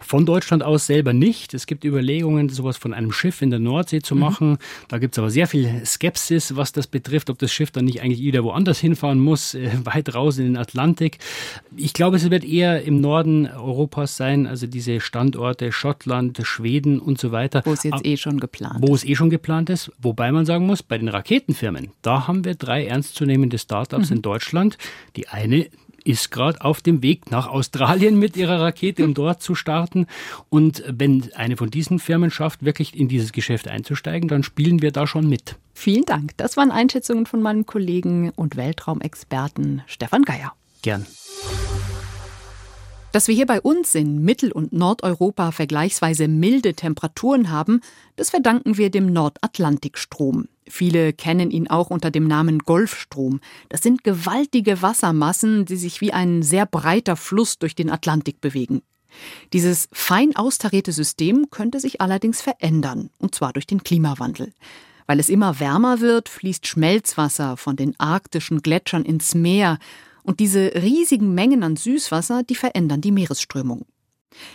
Von 0.00 0.26
Deutschland 0.26 0.62
aus 0.62 0.86
selber 0.86 1.12
nicht. 1.12 1.54
Es 1.54 1.66
gibt 1.66 1.84
Überlegungen, 1.84 2.48
sowas 2.48 2.76
von 2.76 2.94
einem 2.94 3.12
Schiff 3.12 3.42
in 3.42 3.50
der 3.50 3.58
Nordsee 3.58 4.00
zu 4.00 4.14
mhm. 4.14 4.20
machen. 4.20 4.50
Mhm. 4.50 4.58
Da 4.88 4.98
gibt 4.98 5.14
es 5.14 5.18
aber 5.18 5.30
sehr 5.30 5.46
viel 5.46 5.84
Skepsis, 5.84 6.56
was 6.56 6.72
das 6.72 6.86
betrifft, 6.86 7.30
ob 7.30 7.38
das 7.38 7.52
Schiff 7.52 7.70
dann 7.70 7.86
nicht 7.86 8.02
eigentlich 8.02 8.20
wieder 8.20 8.44
woanders 8.44 8.78
hinfahren 8.78 9.18
muss, 9.18 9.54
äh, 9.54 9.70
weit 9.84 10.14
raus 10.14 10.38
in 10.38 10.44
den 10.44 10.56
Atlantik. 10.56 11.18
Ich 11.76 11.92
glaube, 11.92 12.16
es 12.16 12.30
wird 12.30 12.44
eher 12.44 12.82
im 12.82 13.00
Norden 13.00 13.46
Europas 13.46 14.16
sein, 14.16 14.46
also 14.46 14.66
diese 14.66 15.00
Standorte 15.00 15.72
Schottland, 15.72 16.40
Schweden 16.42 17.00
und 17.00 17.18
so 17.18 17.32
weiter. 17.32 17.62
Wo 17.64 17.72
es 17.72 17.82
jetzt 17.82 18.04
eh 18.04 18.16
schon 18.16 18.38
geplant 18.38 18.82
ist. 18.82 18.88
Wo 18.88 18.94
es 18.94 19.04
eh 19.04 19.14
schon 19.14 19.30
geplant 19.30 19.70
ist. 19.70 19.90
Wobei 19.98 20.30
man 20.32 20.46
sagen 20.46 20.66
muss, 20.66 20.82
bei 20.82 20.98
den 20.98 21.08
Raketenfirmen, 21.08 21.90
da 22.02 22.28
haben 22.28 22.44
wir 22.44 22.54
drei 22.54 22.86
ernstzunehmende 22.86 23.58
Startups 23.58 24.10
mhm. 24.10 24.16
in 24.16 24.22
Deutschland. 24.22 24.78
Die 25.16 25.28
eine 25.28 25.66
ist 26.06 26.30
gerade 26.30 26.60
auf 26.62 26.80
dem 26.80 27.02
Weg 27.02 27.30
nach 27.30 27.48
Australien 27.48 28.18
mit 28.18 28.36
ihrer 28.36 28.60
Rakete, 28.60 29.04
um 29.04 29.14
dort 29.14 29.42
zu 29.42 29.54
starten. 29.54 30.06
Und 30.48 30.84
wenn 30.88 31.30
eine 31.34 31.56
von 31.56 31.70
diesen 31.70 31.98
Firmen 31.98 32.30
schafft, 32.30 32.64
wirklich 32.64 32.96
in 32.96 33.08
dieses 33.08 33.32
Geschäft 33.32 33.68
einzusteigen, 33.68 34.28
dann 34.28 34.42
spielen 34.42 34.82
wir 34.82 34.92
da 34.92 35.06
schon 35.06 35.28
mit. 35.28 35.56
Vielen 35.74 36.04
Dank. 36.04 36.36
Das 36.36 36.56
waren 36.56 36.70
Einschätzungen 36.70 37.26
von 37.26 37.42
meinem 37.42 37.66
Kollegen 37.66 38.30
und 38.30 38.56
Weltraumexperten 38.56 39.82
Stefan 39.86 40.22
Geier. 40.22 40.54
Gern. 40.82 41.06
Dass 43.16 43.28
wir 43.28 43.34
hier 43.34 43.46
bei 43.46 43.62
uns 43.62 43.94
in 43.94 44.20
Mittel- 44.20 44.52
und 44.52 44.74
Nordeuropa 44.74 45.50
vergleichsweise 45.50 46.28
milde 46.28 46.74
Temperaturen 46.74 47.48
haben, 47.50 47.80
das 48.16 48.28
verdanken 48.28 48.76
wir 48.76 48.90
dem 48.90 49.10
Nordatlantikstrom. 49.10 50.48
Viele 50.68 51.14
kennen 51.14 51.50
ihn 51.50 51.66
auch 51.66 51.88
unter 51.88 52.10
dem 52.10 52.26
Namen 52.26 52.58
Golfstrom. 52.58 53.40
Das 53.70 53.80
sind 53.80 54.04
gewaltige 54.04 54.82
Wassermassen, 54.82 55.64
die 55.64 55.76
sich 55.76 56.02
wie 56.02 56.12
ein 56.12 56.42
sehr 56.42 56.66
breiter 56.66 57.16
Fluss 57.16 57.58
durch 57.58 57.74
den 57.74 57.88
Atlantik 57.88 58.42
bewegen. 58.42 58.82
Dieses 59.54 59.88
fein 59.92 60.36
austarierte 60.36 60.92
System 60.92 61.46
könnte 61.50 61.80
sich 61.80 62.02
allerdings 62.02 62.42
verändern, 62.42 63.08
und 63.16 63.34
zwar 63.34 63.54
durch 63.54 63.66
den 63.66 63.82
Klimawandel. 63.82 64.52
Weil 65.06 65.20
es 65.20 65.30
immer 65.30 65.58
wärmer 65.58 66.00
wird, 66.00 66.28
fließt 66.28 66.66
Schmelzwasser 66.66 67.56
von 67.56 67.76
den 67.76 67.98
arktischen 67.98 68.60
Gletschern 68.60 69.06
ins 69.06 69.34
Meer 69.34 69.78
und 70.26 70.40
diese 70.40 70.72
riesigen 70.74 71.34
Mengen 71.34 71.62
an 71.62 71.76
Süßwasser, 71.76 72.42
die 72.42 72.56
verändern 72.56 73.00
die 73.00 73.12
Meeresströmung. 73.12 73.86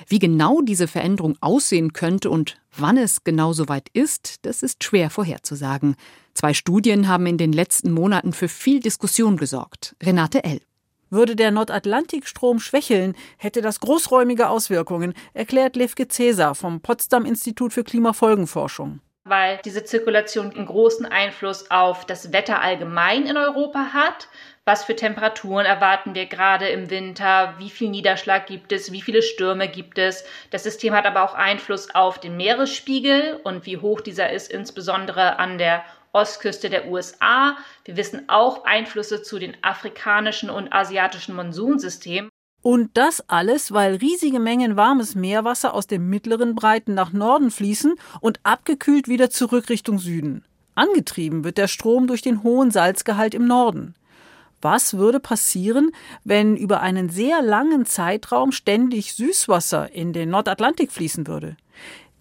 Wie 0.05 0.19
genau 0.19 0.61
diese 0.61 0.87
Veränderung 0.87 1.37
aussehen 1.41 1.93
könnte 1.93 2.29
und 2.29 2.61
wann 2.75 2.97
es 2.97 3.23
genau 3.23 3.53
soweit 3.53 3.89
ist, 3.93 4.45
das 4.45 4.61
ist 4.61 4.83
schwer 4.83 5.09
vorherzusagen. 5.09 5.95
Zwei 6.33 6.53
Studien 6.53 7.07
haben 7.07 7.25
in 7.25 7.37
den 7.37 7.53
letzten 7.53 7.91
Monaten 7.91 8.33
für 8.33 8.47
viel 8.47 8.79
Diskussion 8.79 9.37
gesorgt. 9.37 9.95
Renate 10.03 10.43
L. 10.43 10.61
Würde 11.09 11.35
der 11.35 11.51
Nordatlantikstrom 11.51 12.59
schwächeln, 12.59 13.15
hätte 13.37 13.61
das 13.61 13.79
großräumige 13.79 14.49
Auswirkungen, 14.49 15.13
erklärt 15.33 15.75
Levke 15.75 16.07
Cäsar 16.07 16.53
vom 16.53 16.81
Potsdam 16.81 17.25
Institut 17.25 17.73
für 17.73 17.83
Klimafolgenforschung 17.83 19.01
weil 19.23 19.59
diese 19.63 19.83
Zirkulation 19.83 20.51
einen 20.51 20.65
großen 20.65 21.05
Einfluss 21.05 21.69
auf 21.69 22.05
das 22.05 22.33
Wetter 22.33 22.61
allgemein 22.61 23.27
in 23.27 23.37
Europa 23.37 23.93
hat. 23.93 24.27
Was 24.65 24.83
für 24.83 24.95
Temperaturen 24.95 25.65
erwarten 25.65 26.15
wir 26.15 26.25
gerade 26.25 26.67
im 26.69 26.89
Winter? 26.89 27.55
Wie 27.57 27.69
viel 27.69 27.89
Niederschlag 27.89 28.47
gibt 28.47 28.71
es? 28.71 28.91
Wie 28.91 29.01
viele 29.01 29.21
Stürme 29.21 29.67
gibt 29.67 29.97
es? 29.97 30.23
Das 30.49 30.63
System 30.63 30.93
hat 30.93 31.05
aber 31.05 31.23
auch 31.23 31.33
Einfluss 31.33 31.93
auf 31.93 32.19
den 32.19 32.37
Meeresspiegel 32.37 33.39
und 33.43 33.65
wie 33.65 33.77
hoch 33.77 34.01
dieser 34.01 34.31
ist, 34.31 34.51
insbesondere 34.51 35.37
an 35.39 35.57
der 35.57 35.83
Ostküste 36.13 36.69
der 36.69 36.87
USA. 36.87 37.57
Wir 37.85 37.97
wissen 37.97 38.27
auch 38.27 38.65
Einflüsse 38.65 39.21
zu 39.21 39.39
den 39.39 39.55
afrikanischen 39.63 40.49
und 40.49 40.73
asiatischen 40.73 41.35
Monsunsystemen. 41.35 42.30
Und 42.61 42.91
das 42.93 43.27
alles, 43.27 43.71
weil 43.71 43.95
riesige 43.95 44.39
Mengen 44.39 44.75
warmes 44.75 45.15
Meerwasser 45.15 45.73
aus 45.73 45.87
dem 45.87 46.09
mittleren 46.09 46.53
Breiten 46.53 46.93
nach 46.93 47.11
Norden 47.11 47.49
fließen 47.49 47.95
und 48.19 48.39
abgekühlt 48.43 49.07
wieder 49.07 49.31
zurück 49.31 49.69
Richtung 49.69 49.97
Süden. 49.97 50.45
Angetrieben 50.75 51.43
wird 51.43 51.57
der 51.57 51.67
Strom 51.67 52.07
durch 52.07 52.21
den 52.21 52.43
hohen 52.43 52.71
Salzgehalt 52.71 53.33
im 53.33 53.47
Norden. 53.47 53.95
Was 54.61 54.95
würde 54.95 55.19
passieren, 55.19 55.91
wenn 56.23 56.55
über 56.55 56.81
einen 56.81 57.09
sehr 57.09 57.41
langen 57.41 57.87
Zeitraum 57.87 58.51
ständig 58.51 59.13
Süßwasser 59.13 59.91
in 59.91 60.13
den 60.13 60.29
Nordatlantik 60.29 60.91
fließen 60.91 61.25
würde? 61.25 61.57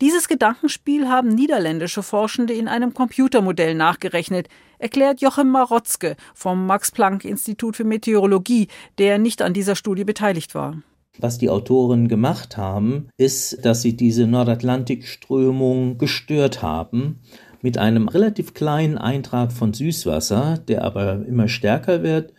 Dieses 0.01 0.29
Gedankenspiel 0.29 1.09
haben 1.09 1.29
niederländische 1.29 2.03
Forschende 2.03 2.55
in 2.55 2.69
einem 2.69 2.95
Computermodell 2.95 3.75
nachgerechnet, 3.75 4.49
erklärt 4.79 5.21
Jochem 5.21 5.51
Marotzke 5.51 6.17
vom 6.35 6.65
Max-Planck-Institut 6.65 7.77
für 7.77 7.85
Meteorologie, 7.85 8.69
der 8.97 9.19
nicht 9.19 9.43
an 9.43 9.53
dieser 9.53 9.77
Studie 9.77 10.05
beteiligt 10.05 10.55
war. 10.55 10.83
Was 11.19 11.37
die 11.37 11.51
Autoren 11.51 12.09
gemacht 12.09 12.57
haben, 12.57 13.09
ist, 13.19 13.63
dass 13.63 13.83
sie 13.83 13.95
diese 13.95 14.27
Nordatlantikströmung 14.27 15.99
gestört 15.99 16.63
haben 16.63 17.21
mit 17.61 17.77
einem 17.77 18.09
relativ 18.09 18.55
kleinen 18.55 18.97
Eintrag 18.97 19.53
von 19.53 19.75
Süßwasser, 19.75 20.57
der 20.67 20.83
aber 20.83 21.27
immer 21.27 21.49
stärker 21.49 22.03
wird. 22.03 22.33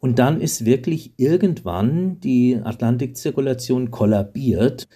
Und 0.00 0.18
dann 0.18 0.40
ist 0.40 0.64
wirklich 0.64 1.12
irgendwann 1.18 2.18
die 2.20 2.58
Atlantikzirkulation 2.64 3.90
kollabiert. 3.90 4.88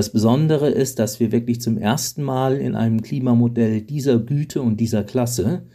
Das 0.00 0.12
Besondere 0.12 0.70
ist, 0.70 0.98
dass 0.98 1.20
wir 1.20 1.30
wirklich 1.30 1.60
zum 1.60 1.76
ersten 1.76 2.22
Mal 2.22 2.56
in 2.56 2.74
einem 2.74 3.02
Klimamodell 3.02 3.82
dieser 3.82 4.18
Güte 4.18 4.62
und 4.62 4.78
dieser 4.80 5.04
Klasse 5.04 5.66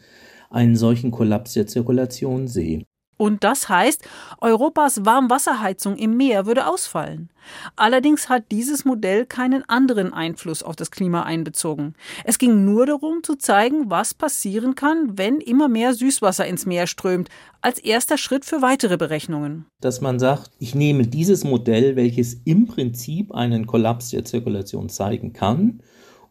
einen 0.50 0.76
solchen 0.76 1.12
Kollaps 1.12 1.54
der 1.54 1.68
Zirkulation 1.68 2.48
sehen. 2.48 2.86
Und 3.18 3.44
das 3.44 3.70
heißt, 3.70 4.04
Europas 4.42 5.06
Warmwasserheizung 5.06 5.96
im 5.98 6.18
Meer 6.18 6.46
würde 6.46 6.68
ausfallen. 6.68 7.30
Allerdings 7.76 8.28
hat 8.28 8.52
dieses 8.52 8.84
Modell 8.86 9.26
keinen 9.26 9.68
anderen 9.70 10.14
Einfluss 10.14 10.64
auf 10.64 10.76
das 10.76 10.92
Klima 10.92 11.24
einbezogen. 11.24 11.94
Es 12.24 12.40
ging 12.40 12.66
nur 12.66 12.86
darum 12.86 13.24
zu 13.24 13.36
zeigen, 13.36 13.90
was 13.90 14.14
passieren 14.14 14.76
kann, 14.76 15.18
wenn 15.18 15.40
immer 15.40 15.70
mehr 15.70 15.94
Süßwasser 15.94 16.46
ins 16.46 16.66
Meer 16.66 16.88
strömt, 16.88 17.30
als 17.62 17.80
erster 17.80 18.18
Schritt 18.18 18.46
für 18.46 18.62
weitere 18.62 18.98
Berechnungen. 18.98 19.66
Dass 19.80 20.02
man 20.02 20.20
sagt, 20.20 20.52
ich 20.60 20.76
nehme 20.76 21.08
dieses 21.08 21.44
Modell, 21.44 21.96
welches 21.96 22.34
im 22.46 22.68
Prinzip 22.68 23.34
einen 23.34 23.66
Kollaps 23.66 24.10
der 24.10 24.26
Zirkulation 24.26 24.90
zeigen 24.90 25.34
kann, 25.34 25.82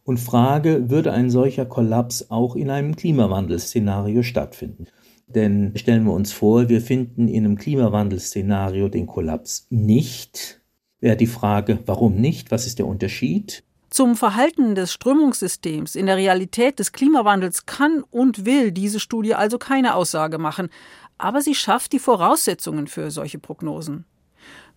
und 0.05 0.19
frage, 0.19 0.91
würde 0.91 1.11
ein 1.11 1.31
solcher 1.31 1.65
Kollaps 1.65 2.29
auch 2.29 2.55
in 2.55 2.69
einem 2.69 2.95
Klimawandelszenario 2.95 4.21
stattfinden? 4.21 4.85
Denn 5.27 5.73
stellen 5.75 6.05
wir 6.05 6.13
uns 6.13 6.31
vor, 6.31 6.69
wir 6.69 6.81
finden 6.81 7.27
in 7.27 7.45
einem 7.45 7.57
Klimawandelszenario 7.57 8.89
den 8.89 9.07
Kollaps 9.07 9.67
nicht. 9.69 10.61
Wäre 10.99 11.17
die 11.17 11.27
Frage, 11.27 11.79
warum 11.85 12.15
nicht? 12.15 12.51
Was 12.51 12.65
ist 12.67 12.79
der 12.79 12.87
Unterschied? 12.87 13.63
Zum 13.89 14.15
Verhalten 14.15 14.75
des 14.75 14.93
Strömungssystems 14.93 15.95
in 15.95 16.05
der 16.05 16.17
Realität 16.17 16.79
des 16.79 16.91
Klimawandels 16.91 17.65
kann 17.65 18.03
und 18.11 18.45
will 18.45 18.71
diese 18.71 18.99
Studie 18.99 19.35
also 19.35 19.57
keine 19.57 19.95
Aussage 19.95 20.37
machen, 20.37 20.69
aber 21.17 21.41
sie 21.41 21.55
schafft 21.55 21.93
die 21.93 21.99
Voraussetzungen 21.99 22.87
für 22.87 23.09
solche 23.09 23.39
Prognosen. 23.39 24.05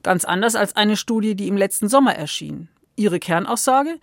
Ganz 0.03 0.25
anders 0.25 0.55
als 0.55 0.77
eine 0.77 0.97
Studie, 0.97 1.35
die 1.35 1.49
im 1.49 1.57
letzten 1.57 1.89
Sommer 1.89 2.15
erschien. 2.15 2.69
Ihre 2.97 3.19
Kernaussage? 3.19 3.99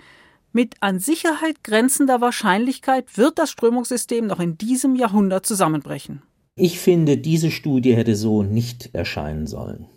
Mit 0.52 0.76
an 0.82 1.00
Sicherheit 1.00 1.64
grenzender 1.64 2.22
Wahrscheinlichkeit 2.22 3.18
wird 3.18 3.40
das 3.40 3.52
Strömungssystem 3.52 4.28
noch 4.28 4.40
in 4.40 4.58
diesem 4.58 4.96
Jahrhundert 4.96 5.46
zusammenbrechen. 5.46 6.22
Ich 6.58 6.80
finde, 6.80 7.18
diese 7.18 7.52
Studie 7.52 7.98
hätte 7.98 8.16
so 8.16 8.42
nicht 8.42 8.92
erscheinen 8.94 9.46
sollen. 9.46 9.88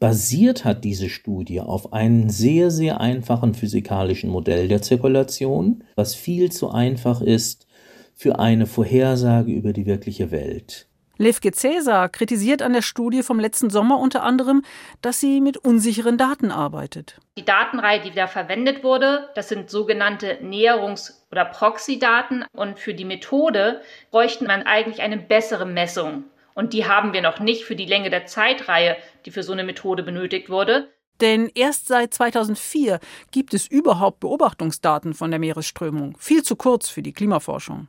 Basiert 0.00 0.64
hat 0.64 0.82
diese 0.82 1.08
Studie 1.08 1.60
auf 1.60 1.92
einem 1.92 2.30
sehr, 2.30 2.72
sehr 2.72 3.00
einfachen 3.00 3.54
physikalischen 3.54 4.28
Modell 4.28 4.66
der 4.66 4.82
Zirkulation, 4.82 5.84
was 5.94 6.16
viel 6.16 6.50
zu 6.50 6.70
einfach 6.70 7.20
ist 7.20 7.68
für 8.16 8.40
eine 8.40 8.66
Vorhersage 8.66 9.52
über 9.52 9.72
die 9.72 9.86
wirkliche 9.86 10.32
Welt. 10.32 10.89
Levke 11.20 11.52
Cäsar 11.52 12.08
kritisiert 12.08 12.62
an 12.62 12.72
der 12.72 12.80
Studie 12.80 13.22
vom 13.22 13.38
letzten 13.38 13.68
Sommer 13.68 13.98
unter 13.98 14.22
anderem, 14.22 14.62
dass 15.02 15.20
sie 15.20 15.42
mit 15.42 15.58
unsicheren 15.58 16.16
Daten 16.16 16.50
arbeitet. 16.50 17.20
Die 17.36 17.44
Datenreihe, 17.44 18.00
die 18.00 18.10
da 18.10 18.26
verwendet 18.26 18.82
wurde, 18.82 19.28
das 19.34 19.50
sind 19.50 19.68
sogenannte 19.68 20.38
Näherungs- 20.42 21.12
oder 21.30 21.44
Proxy-Daten. 21.44 22.46
Und 22.52 22.78
für 22.78 22.94
die 22.94 23.04
Methode 23.04 23.82
bräuchten 24.10 24.46
man 24.46 24.62
eigentlich 24.62 25.02
eine 25.02 25.18
bessere 25.18 25.66
Messung. 25.66 26.24
Und 26.54 26.72
die 26.72 26.86
haben 26.86 27.12
wir 27.12 27.20
noch 27.20 27.38
nicht 27.38 27.64
für 27.64 27.76
die 27.76 27.84
Länge 27.84 28.08
der 28.08 28.24
Zeitreihe, 28.24 28.96
die 29.26 29.30
für 29.30 29.42
so 29.42 29.52
eine 29.52 29.62
Methode 29.64 30.02
benötigt 30.02 30.48
wurde. 30.48 30.88
Denn 31.20 31.50
erst 31.54 31.86
seit 31.86 32.14
2004 32.14 32.98
gibt 33.30 33.52
es 33.52 33.66
überhaupt 33.66 34.20
Beobachtungsdaten 34.20 35.12
von 35.12 35.30
der 35.30 35.38
Meeresströmung. 35.38 36.16
Viel 36.18 36.42
zu 36.42 36.56
kurz 36.56 36.88
für 36.88 37.02
die 37.02 37.12
Klimaforschung. 37.12 37.88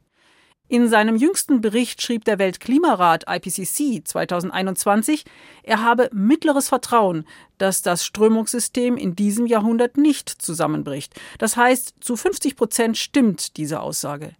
In 0.71 0.87
seinem 0.87 1.17
jüngsten 1.17 1.59
Bericht 1.59 2.01
schrieb 2.01 2.23
der 2.23 2.39
Weltklimarat 2.39 3.25
IPCC 3.27 4.07
2021, 4.07 5.25
er 5.63 5.83
habe 5.83 6.09
mittleres 6.13 6.69
Vertrauen, 6.69 7.27
dass 7.57 7.81
das 7.81 8.05
Strömungssystem 8.05 8.95
in 8.95 9.13
diesem 9.13 9.47
Jahrhundert 9.47 9.97
nicht 9.97 10.29
zusammenbricht. 10.29 11.13
Das 11.39 11.57
heißt, 11.57 11.95
zu 11.99 12.15
50 12.15 12.55
Prozent 12.55 12.97
stimmt 12.97 13.57
diese 13.57 13.81
Aussage. 13.81 14.31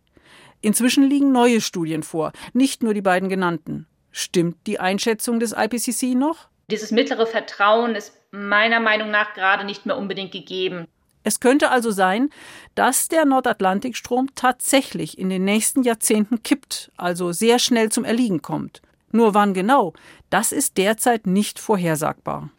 Inzwischen 0.62 1.04
liegen 1.04 1.34
neue 1.34 1.60
Studien 1.60 2.02
vor, 2.02 2.32
nicht 2.54 2.82
nur 2.82 2.94
die 2.94 3.02
beiden 3.02 3.28
genannten. 3.28 3.86
Stimmt 4.14 4.56
die 4.68 4.80
Einschätzung 4.80 5.42
des 5.42 5.52
IPCC 5.52 6.16
noch? 6.16 6.48
Dieses 6.70 6.92
mittlere 6.92 7.28
Vertrauen 7.28 7.94
ist 7.94 8.14
meiner 8.32 8.80
Meinung 8.80 9.12
nach 9.12 9.34
gerade 9.34 9.66
nicht 9.66 9.86
mehr 9.86 9.98
unbedingt 9.98 10.32
gegeben. 10.32 10.88
Es 11.24 11.40
könnte 11.40 11.70
also 11.70 11.92
sein, 11.92 12.30
dass 12.76 13.08
der 13.08 13.26
Nordatlantikstrom 13.26 14.30
tatsächlich 14.36 15.18
in 15.18 15.30
den 15.30 15.46
nächsten 15.46 15.84
Jahrzehnten 15.84 16.44
kippt, 16.44 16.92
also 16.98 17.32
sehr 17.32 17.60
schnell 17.60 17.90
zum 17.90 18.06
Erliegen 18.06 18.42
kommt. 18.42 18.82
Nur 19.12 19.34
wann 19.34 19.54
genau, 19.54 19.94
das 20.30 20.52
ist 20.52 20.78
derzeit 20.78 21.28
nicht 21.28 21.60
vorhersagbar. 21.60 22.50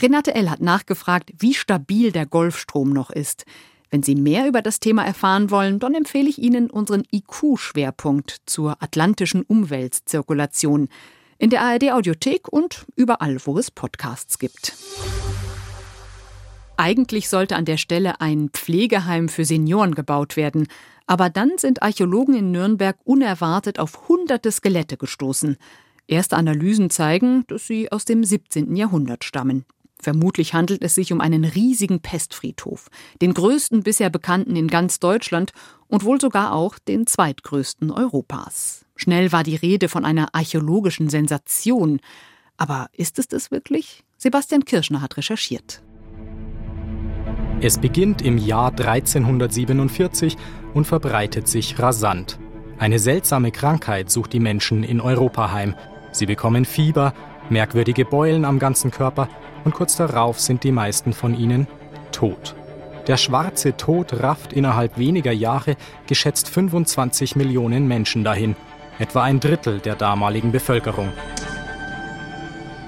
Renate 0.00 0.34
L. 0.34 0.50
hat 0.50 0.60
nachgefragt, 0.60 1.30
wie 1.38 1.54
stabil 1.54 2.10
der 2.10 2.26
Golfstrom 2.26 2.90
noch 2.90 3.10
ist. 3.10 3.44
Wenn 3.90 4.02
Sie 4.02 4.14
mehr 4.14 4.46
über 4.46 4.62
das 4.62 4.80
Thema 4.80 5.04
erfahren 5.04 5.50
wollen, 5.50 5.78
dann 5.78 5.94
empfehle 5.94 6.28
ich 6.28 6.38
Ihnen 6.38 6.70
unseren 6.70 7.02
IQ-Schwerpunkt 7.12 8.36
zur 8.46 8.82
atlantischen 8.82 9.42
Umweltzirkulation. 9.42 10.88
in 11.38 11.48
der 11.50 11.62
ARD 11.62 11.92
Audiothek 11.92 12.48
und 12.48 12.84
überall, 12.96 13.38
wo 13.44 13.58
es 13.58 13.70
Podcasts 13.70 14.38
gibt. 14.38 14.74
Eigentlich 16.80 17.28
sollte 17.28 17.56
an 17.56 17.66
der 17.66 17.76
Stelle 17.76 18.22
ein 18.22 18.48
Pflegeheim 18.48 19.28
für 19.28 19.44
Senioren 19.44 19.94
gebaut 19.94 20.38
werden, 20.38 20.66
aber 21.06 21.28
dann 21.28 21.58
sind 21.58 21.82
Archäologen 21.82 22.34
in 22.34 22.52
Nürnberg 22.52 22.96
unerwartet 23.04 23.78
auf 23.78 24.08
hunderte 24.08 24.50
Skelette 24.50 24.96
gestoßen. 24.96 25.58
Erste 26.06 26.38
Analysen 26.38 26.88
zeigen, 26.88 27.44
dass 27.48 27.66
sie 27.66 27.92
aus 27.92 28.06
dem 28.06 28.24
17. 28.24 28.76
Jahrhundert 28.76 29.24
stammen. 29.24 29.66
Vermutlich 30.00 30.54
handelt 30.54 30.82
es 30.82 30.94
sich 30.94 31.12
um 31.12 31.20
einen 31.20 31.44
riesigen 31.44 32.00
Pestfriedhof, 32.00 32.88
den 33.20 33.34
größten 33.34 33.82
bisher 33.82 34.08
bekannten 34.08 34.56
in 34.56 34.66
ganz 34.66 35.00
Deutschland 35.00 35.52
und 35.86 36.04
wohl 36.04 36.18
sogar 36.18 36.54
auch 36.54 36.78
den 36.78 37.06
zweitgrößten 37.06 37.90
Europas. 37.90 38.86
Schnell 38.96 39.32
war 39.32 39.42
die 39.42 39.56
Rede 39.56 39.90
von 39.90 40.06
einer 40.06 40.34
archäologischen 40.34 41.10
Sensation. 41.10 42.00
Aber 42.56 42.88
ist 42.94 43.18
es 43.18 43.28
das 43.28 43.50
wirklich? 43.50 44.02
Sebastian 44.16 44.64
Kirschner 44.64 45.02
hat 45.02 45.18
recherchiert. 45.18 45.82
Es 47.62 47.76
beginnt 47.76 48.22
im 48.22 48.38
Jahr 48.38 48.70
1347 48.70 50.38
und 50.72 50.86
verbreitet 50.86 51.46
sich 51.46 51.78
rasant. 51.78 52.38
Eine 52.78 52.98
seltsame 52.98 53.52
Krankheit 53.52 54.10
sucht 54.10 54.32
die 54.32 54.40
Menschen 54.40 54.82
in 54.82 54.98
Europa 54.98 55.52
heim. 55.52 55.74
Sie 56.10 56.24
bekommen 56.24 56.64
Fieber, 56.64 57.12
merkwürdige 57.50 58.06
Beulen 58.06 58.46
am 58.46 58.58
ganzen 58.58 58.90
Körper 58.90 59.28
und 59.64 59.74
kurz 59.74 59.96
darauf 59.96 60.40
sind 60.40 60.64
die 60.64 60.72
meisten 60.72 61.12
von 61.12 61.38
ihnen 61.38 61.66
tot. 62.12 62.54
Der 63.06 63.18
schwarze 63.18 63.76
Tod 63.76 64.22
rafft 64.22 64.54
innerhalb 64.54 64.96
weniger 64.96 65.32
Jahre 65.32 65.76
geschätzt 66.06 66.48
25 66.48 67.36
Millionen 67.36 67.86
Menschen 67.86 68.24
dahin, 68.24 68.56
etwa 68.98 69.22
ein 69.22 69.38
Drittel 69.38 69.80
der 69.80 69.96
damaligen 69.96 70.50
Bevölkerung. 70.50 71.10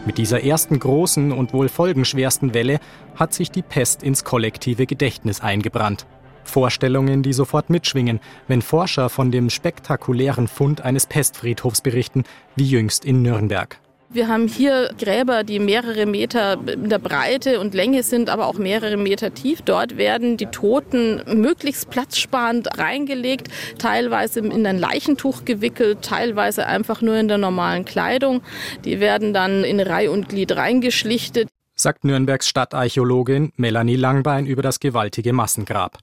Mit 0.04 0.18
dieser 0.18 0.42
ersten 0.42 0.80
großen 0.80 1.30
und 1.30 1.52
wohl 1.52 1.68
folgenschwersten 1.68 2.54
Welle 2.54 2.80
hat 3.14 3.32
sich 3.32 3.50
die 3.52 3.62
Pest 3.62 4.02
ins 4.02 4.24
kollektive 4.24 4.86
Gedächtnis 4.86 5.40
eingebrannt. 5.40 6.06
Vorstellungen, 6.44 7.22
die 7.22 7.32
sofort 7.32 7.70
mitschwingen, 7.70 8.18
wenn 8.48 8.62
Forscher 8.62 9.08
von 9.08 9.30
dem 9.30 9.48
spektakulären 9.48 10.48
Fund 10.48 10.80
eines 10.80 11.06
Pestfriedhofs 11.06 11.82
berichten, 11.82 12.24
wie 12.56 12.68
jüngst 12.68 13.04
in 13.04 13.22
Nürnberg. 13.22 13.78
Wir 14.14 14.28
haben 14.28 14.46
hier 14.46 14.90
Gräber, 14.98 15.42
die 15.42 15.58
mehrere 15.58 16.04
Meter 16.04 16.58
in 16.66 16.90
der 16.90 16.98
Breite 16.98 17.58
und 17.60 17.72
Länge 17.72 18.02
sind, 18.02 18.28
aber 18.28 18.46
auch 18.46 18.58
mehrere 18.58 18.98
Meter 18.98 19.32
tief. 19.32 19.62
Dort 19.62 19.96
werden 19.96 20.36
die 20.36 20.46
Toten 20.46 21.22
möglichst 21.40 21.88
platzsparend 21.88 22.78
reingelegt, 22.78 23.48
teilweise 23.78 24.40
in 24.40 24.66
ein 24.66 24.78
Leichentuch 24.78 25.46
gewickelt, 25.46 26.02
teilweise 26.02 26.66
einfach 26.66 27.00
nur 27.00 27.16
in 27.16 27.26
der 27.26 27.38
normalen 27.38 27.86
Kleidung. 27.86 28.42
Die 28.84 29.00
werden 29.00 29.32
dann 29.32 29.64
in 29.64 29.80
Reih 29.80 30.10
und 30.10 30.28
Glied 30.28 30.52
reingeschlichtet. 30.52 31.48
Sagt 31.74 32.04
Nürnbergs 32.04 32.46
Stadtarchäologin 32.46 33.52
Melanie 33.56 33.96
Langbein 33.96 34.44
über 34.44 34.60
das 34.60 34.78
gewaltige 34.78 35.32
Massengrab. 35.32 35.96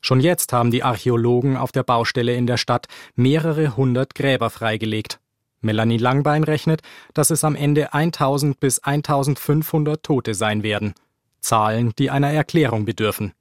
Schon 0.00 0.18
jetzt 0.18 0.52
haben 0.52 0.72
die 0.72 0.82
Archäologen 0.82 1.56
auf 1.56 1.70
der 1.70 1.84
Baustelle 1.84 2.34
in 2.34 2.48
der 2.48 2.56
Stadt 2.56 2.86
mehrere 3.14 3.76
hundert 3.76 4.16
Gräber 4.16 4.50
freigelegt. 4.50 5.20
Melanie 5.62 5.96
Langbein 5.96 6.44
rechnet, 6.44 6.82
dass 7.14 7.30
es 7.30 7.44
am 7.44 7.56
Ende 7.56 7.94
1000 7.94 8.60
bis 8.60 8.80
1500 8.80 10.02
Tote 10.02 10.34
sein 10.34 10.62
werden. 10.62 10.92
Zahlen, 11.40 11.92
die 11.98 12.10
einer 12.10 12.30
Erklärung 12.30 12.84
bedürfen. 12.84 13.32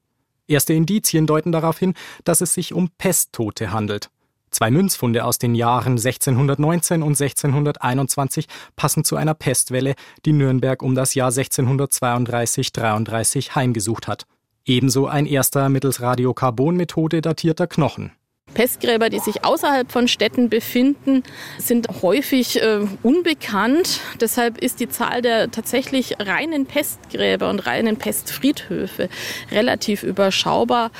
Erste 0.48 0.74
Indizien 0.74 1.28
deuten 1.28 1.52
darauf 1.52 1.78
hin, 1.78 1.94
dass 2.24 2.42
es 2.42 2.54
sich 2.54 2.74
um 2.74 2.90
Pesttote 2.98 3.72
handelt. 3.72 4.10
Zwei 4.52 4.70
Münzfunde 4.70 5.24
aus 5.24 5.38
den 5.38 5.56
Jahren 5.56 5.94
1619 5.94 7.04
und 7.04 7.20
1621 7.20 8.48
passen 8.76 9.06
zu 9.06 9.16
einer 9.16 9.34
Pestwelle, 9.34 9.96
die 10.26 10.34
Nürnberg 10.34 10.84
um 10.84 10.94
das 10.94 11.16
Jahr 11.16 11.32
1632-33 11.32 13.56
heimgesucht 13.56 14.10
hat. 14.10 14.26
Ebenso 14.66 15.08
ein 15.08 15.26
erster 15.26 15.70
mittels 15.70 16.02
Radiokarbonmethode 16.02 17.22
datierter 17.22 17.68
Knochen. 17.68 18.12
Pestgräber, 18.54 19.10
die 19.10 19.20
sich 19.20 19.44
außerhalb 19.44 19.92
von 19.92 20.08
Städten 20.08 20.50
befinden, 20.50 21.24
sind 21.58 21.88
häufig 22.02 22.62
äh, 22.62 22.80
unbekannt. 23.04 24.00
Deshalb 24.20 24.58
ist 24.58 24.80
die 24.80 24.90
Zahl 24.90 25.22
der 25.22 25.52
tatsächlich 25.52 26.16
reinen 26.20 26.66
Pestgräber 26.66 27.50
und 27.50 27.66
reinen 27.66 27.98
Pestfriedhöfe 27.98 29.10
relativ 29.52 30.04
überschaubar. 30.04 30.92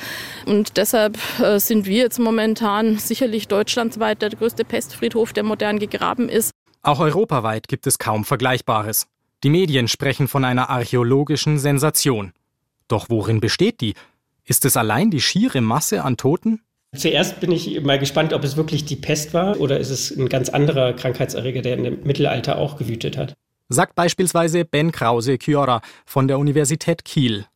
Und 0.46 0.76
deshalb 0.76 1.18
äh, 1.40 1.58
sind 1.58 1.86
wir 1.86 1.98
jetzt 1.98 2.18
momentan 2.18 2.98
sicherlich 2.98 3.48
deutschlandweit 3.48 4.22
der 4.22 4.30
größte 4.30 4.64
Pestfriedhof, 4.64 5.32
der 5.32 5.44
modern 5.44 5.78
gegraben 5.78 6.28
ist. 6.28 6.50
Auch 6.82 7.00
europaweit 7.00 7.68
gibt 7.68 7.86
es 7.86 7.98
kaum 7.98 8.24
Vergleichbares. 8.24 9.06
Die 9.44 9.50
Medien 9.50 9.88
sprechen 9.88 10.28
von 10.28 10.44
einer 10.44 10.70
archäologischen 10.70 11.58
Sensation. 11.58 12.32
Doch 12.88 13.08
worin 13.08 13.40
besteht 13.40 13.80
die? 13.80 13.94
Ist 14.44 14.64
es 14.64 14.76
allein 14.76 15.10
die 15.10 15.20
schiere 15.20 15.60
Masse 15.60 16.04
an 16.04 16.16
Toten? 16.16 16.60
Zuerst 16.94 17.40
bin 17.40 17.50
ich 17.52 17.80
mal 17.82 17.98
gespannt, 17.98 18.34
ob 18.34 18.44
es 18.44 18.56
wirklich 18.56 18.84
die 18.84 18.96
Pest 18.96 19.32
war 19.32 19.58
oder 19.58 19.80
ist 19.80 19.88
es 19.88 20.10
ein 20.10 20.28
ganz 20.28 20.50
anderer 20.50 20.92
Krankheitserreger, 20.92 21.62
der 21.62 21.78
im 21.78 22.02
Mittelalter 22.04 22.58
auch 22.58 22.76
gewütet 22.76 23.16
hat. 23.16 23.32
Sagt 23.70 23.94
beispielsweise 23.94 24.66
Ben 24.66 24.92
Krause 24.92 25.38
Chiora 25.38 25.80
von 26.04 26.28
der 26.28 26.38
Universität 26.38 27.06
Kiel. 27.06 27.46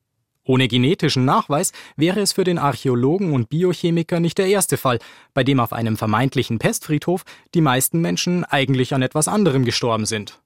Ohne 0.45 0.69
genetischen 0.69 1.27
Nachweis 1.27 1.73
wäre 1.97 2.21
es 2.21 2.33
für 2.33 2.45
den 2.45 2.57
Archäologen 2.57 3.33
und 3.33 3.51
Biochemiker 3.51 4.21
nicht 4.21 4.39
der 4.39 4.47
erste 4.47 4.79
Fall, 4.79 5.01
bei 5.35 5.45
dem 5.45 5.61
auf 5.61 5.73
einem 5.73 5.99
vermeintlichen 5.99 6.59
Pestfriedhof 6.59 7.25
die 7.53 7.61
meisten 7.61 8.01
Menschen 8.01 8.45
eigentlich 8.45 8.95
an 8.95 9.03
etwas 9.03 9.29
anderem 9.29 9.65
gestorben 9.67 10.07
sind. 10.07 10.41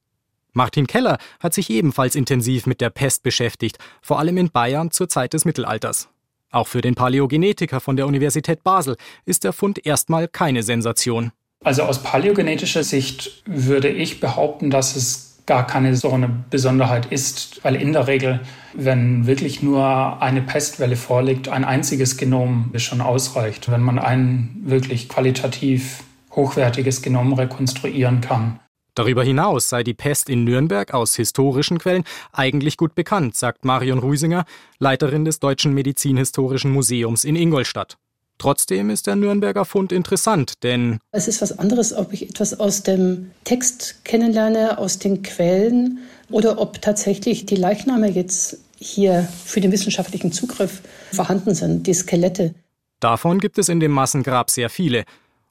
Martin 0.53 0.89
Keller 0.89 1.19
hat 1.39 1.55
sich 1.55 1.71
ebenfalls 1.71 2.17
intensiv 2.17 2.67
mit 2.67 2.81
der 2.81 2.91
Pest 2.91 3.23
beschäftigt, 3.23 3.79
vor 4.03 4.19
allem 4.19 4.37
in 4.37 4.51
Bayern 4.51 4.91
zur 4.91 5.09
Zeit 5.09 5.33
des 5.33 5.45
Mittelalters. 5.45 6.09
Auch 6.51 6.67
für 6.67 6.81
den 6.81 6.95
Paläogenetiker 6.95 7.81
von 7.81 7.97
der 7.97 8.07
Universität 8.07 8.65
Basel 8.65 8.97
ist 9.25 9.45
der 9.45 9.53
Fund 9.53 9.87
erstmal 9.87 10.27
keine 10.27 10.63
Sensation. 10.63 11.33
Also 11.63 11.83
aus 11.83 12.03
paläogenetischer 12.03 12.83
Sicht 12.83 13.43
würde 13.47 13.89
ich 13.89 14.21
behaupten, 14.21 14.71
dass 14.71 14.97
es 14.97 15.31
gar 15.47 15.67
keine 15.67 15.97
so 15.97 16.11
eine 16.11 16.29
Besonderheit 16.29 17.07
ist, 17.07 17.65
weil 17.65 17.77
in 17.77 17.93
der 17.93 18.07
Regel, 18.07 18.41
wenn 18.73 19.27
wirklich 19.27 19.63
nur 19.63 20.23
eine 20.23 20.43
Pestwelle 20.43 20.97
vorliegt, 20.97 21.49
ein 21.49 21.65
einziges 21.65 22.17
Genom 22.17 22.71
schon 22.77 23.01
ausreicht, 23.01 23.71
wenn 23.71 23.83
man 23.83 23.99
ein 23.99 24.57
wirklich 24.63 25.09
qualitativ 25.09 26.03
hochwertiges 26.33 27.03
Genom 27.03 27.33
rekonstruieren 27.33 28.21
kann. 28.21 28.61
Darüber 29.01 29.25
hinaus 29.25 29.71
sei 29.71 29.83
die 29.83 29.95
Pest 29.95 30.29
in 30.29 30.45
Nürnberg 30.45 30.93
aus 30.93 31.15
historischen 31.15 31.79
Quellen 31.79 32.05
eigentlich 32.33 32.77
gut 32.77 32.95
bekannt, 32.95 33.35
sagt 33.35 33.65
Marion 33.65 33.99
Ruisinger, 33.99 34.45
Leiterin 34.79 35.25
des 35.25 35.41
Deutschen 35.41 35.73
Medizinhistorischen 35.73 36.71
Museums 36.71 37.25
in 37.25 37.35
Ingolstadt. 37.35 37.97
Trotzdem 38.37 38.91
ist 38.91 39.07
der 39.07 39.17
Nürnberger 39.17 39.65
Fund 39.65 39.91
interessant, 39.91 40.63
denn 40.65 40.99
es 41.13 41.29
ist 41.29 41.41
was 41.41 41.59
anderes, 41.59 41.95
ob 41.95 42.13
ich 42.13 42.29
etwas 42.29 42.61
aus 42.61 42.83
dem 42.83 43.31
Text 43.45 44.05
kennenlerne, 44.05 44.77
aus 44.77 44.99
den 44.99 45.23
Quellen 45.23 46.01
oder 46.31 46.61
ob 46.61 46.83
tatsächlich 46.83 47.47
die 47.47 47.57
Leichname 47.57 48.11
jetzt 48.11 48.59
hier 48.77 49.27
für 49.47 49.63
den 49.63 49.73
wissenschaftlichen 49.73 50.31
Zugriff 50.31 50.83
vorhanden 51.11 51.55
sind, 51.55 51.87
die 51.87 51.95
Skelette. 51.95 52.55
Davon 53.01 53.39
gibt 53.39 53.57
es 53.57 53.71
in 53.71 53.81
dem 53.81 53.93
Massengrab 53.93 54.51
sehr 54.51 54.69
viele 54.69 55.07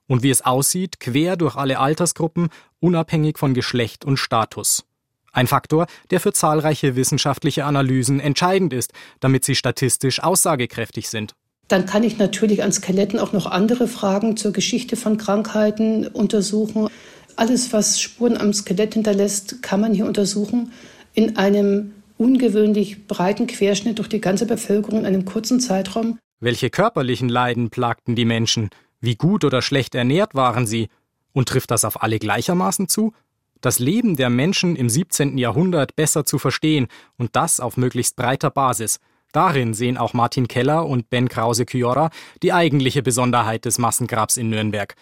und 0.10 0.24
wie 0.24 0.32
es 0.32 0.45
aussieht, 0.45 1.00
quer 1.00 1.38
durch 1.38 1.56
alle 1.56 1.80
Altersgruppen, 1.80 2.50
unabhängig 2.82 3.38
von 3.38 3.54
Geschlecht 3.54 4.04
und 4.04 4.17
Status. 4.17 4.84
Ein 5.32 5.48
Faktor, 5.48 5.86
der 6.10 6.19
für 6.19 6.34
zahlreiche 6.34 6.98
wissenschaftliche 6.98 7.63
Analysen 7.63 8.19
entscheidend 8.19 8.74
ist, 8.74 8.91
damit 9.22 9.45
sie 9.45 9.56
statistisch 9.56 10.22
aussagekräftig 10.22 11.08
sind. 11.08 11.36
Dann 11.67 11.86
kann 11.86 12.04
ich 12.04 12.17
natürlich 12.17 12.63
an 12.63 12.72
Skeletten 12.72 13.19
auch 13.19 13.32
noch 13.32 13.45
andere 13.45 13.88
Fragen 13.88 14.36
zur 14.36 14.52
Geschichte 14.52 14.95
von 14.95 15.17
Krankheiten 15.17 16.08
untersuchen. 16.08 16.89
Alles, 17.36 17.72
was 17.72 18.02
Spuren 18.02 18.38
am 18.38 18.54
Skelett 18.54 18.95
hinterlässt, 18.95 19.62
kann 19.62 19.80
man 19.80 19.93
hier 19.93 20.08
untersuchen 20.08 20.74
in 21.13 21.38
einem 21.38 21.93
ungewöhnlich 22.17 23.08
breiten 23.08 23.45
Querschnitt 23.45 24.00
durch 24.00 24.10
die 24.10 24.19
ganze 24.19 24.48
Bevölkerung 24.48 25.02
in 25.02 25.06
einem 25.06 25.26
kurzen 25.26 25.60
Zeitraum. 25.60 26.17
Welche 26.39 26.72
körperlichen 26.72 27.30
Leiden 27.30 27.69
plagten 27.69 28.15
die 28.15 28.26
Menschen? 28.26 28.72
Wie 29.01 29.15
gut 29.15 29.45
oder 29.45 29.62
schlecht 29.62 29.95
ernährt 29.95 30.35
waren 30.35 30.67
sie? 30.67 30.89
Und 31.31 31.47
trifft 31.47 31.71
das 31.71 31.85
auf 31.85 32.03
alle 32.03 32.19
gleichermaßen 32.19 32.88
zu? 32.88 33.13
Das 33.62 33.79
Leben 33.79 34.15
der 34.15 34.29
Menschen 34.29 34.75
im 34.75 34.89
17. 34.89 35.38
Jahrhundert 35.38 35.95
besser 35.95 36.25
zu 36.25 36.38
verstehen 36.38 36.88
und 37.17 37.35
das 37.35 37.59
auf 37.59 37.77
möglichst 37.77 38.15
breiter 38.15 38.49
Basis. 38.49 38.99
Darin 39.31 39.73
sehen 39.73 39.97
auch 39.97 40.13
Martin 40.13 40.47
Keller 40.47 40.85
und 40.85 41.09
Ben 41.09 41.29
Krause-Kyorra 41.29 42.09
die 42.41 42.51
eigentliche 42.51 43.03
Besonderheit 43.03 43.65
des 43.65 43.77
Massengrabs 43.77 44.38
in 44.38 44.49
Nürnberg. 44.49 44.95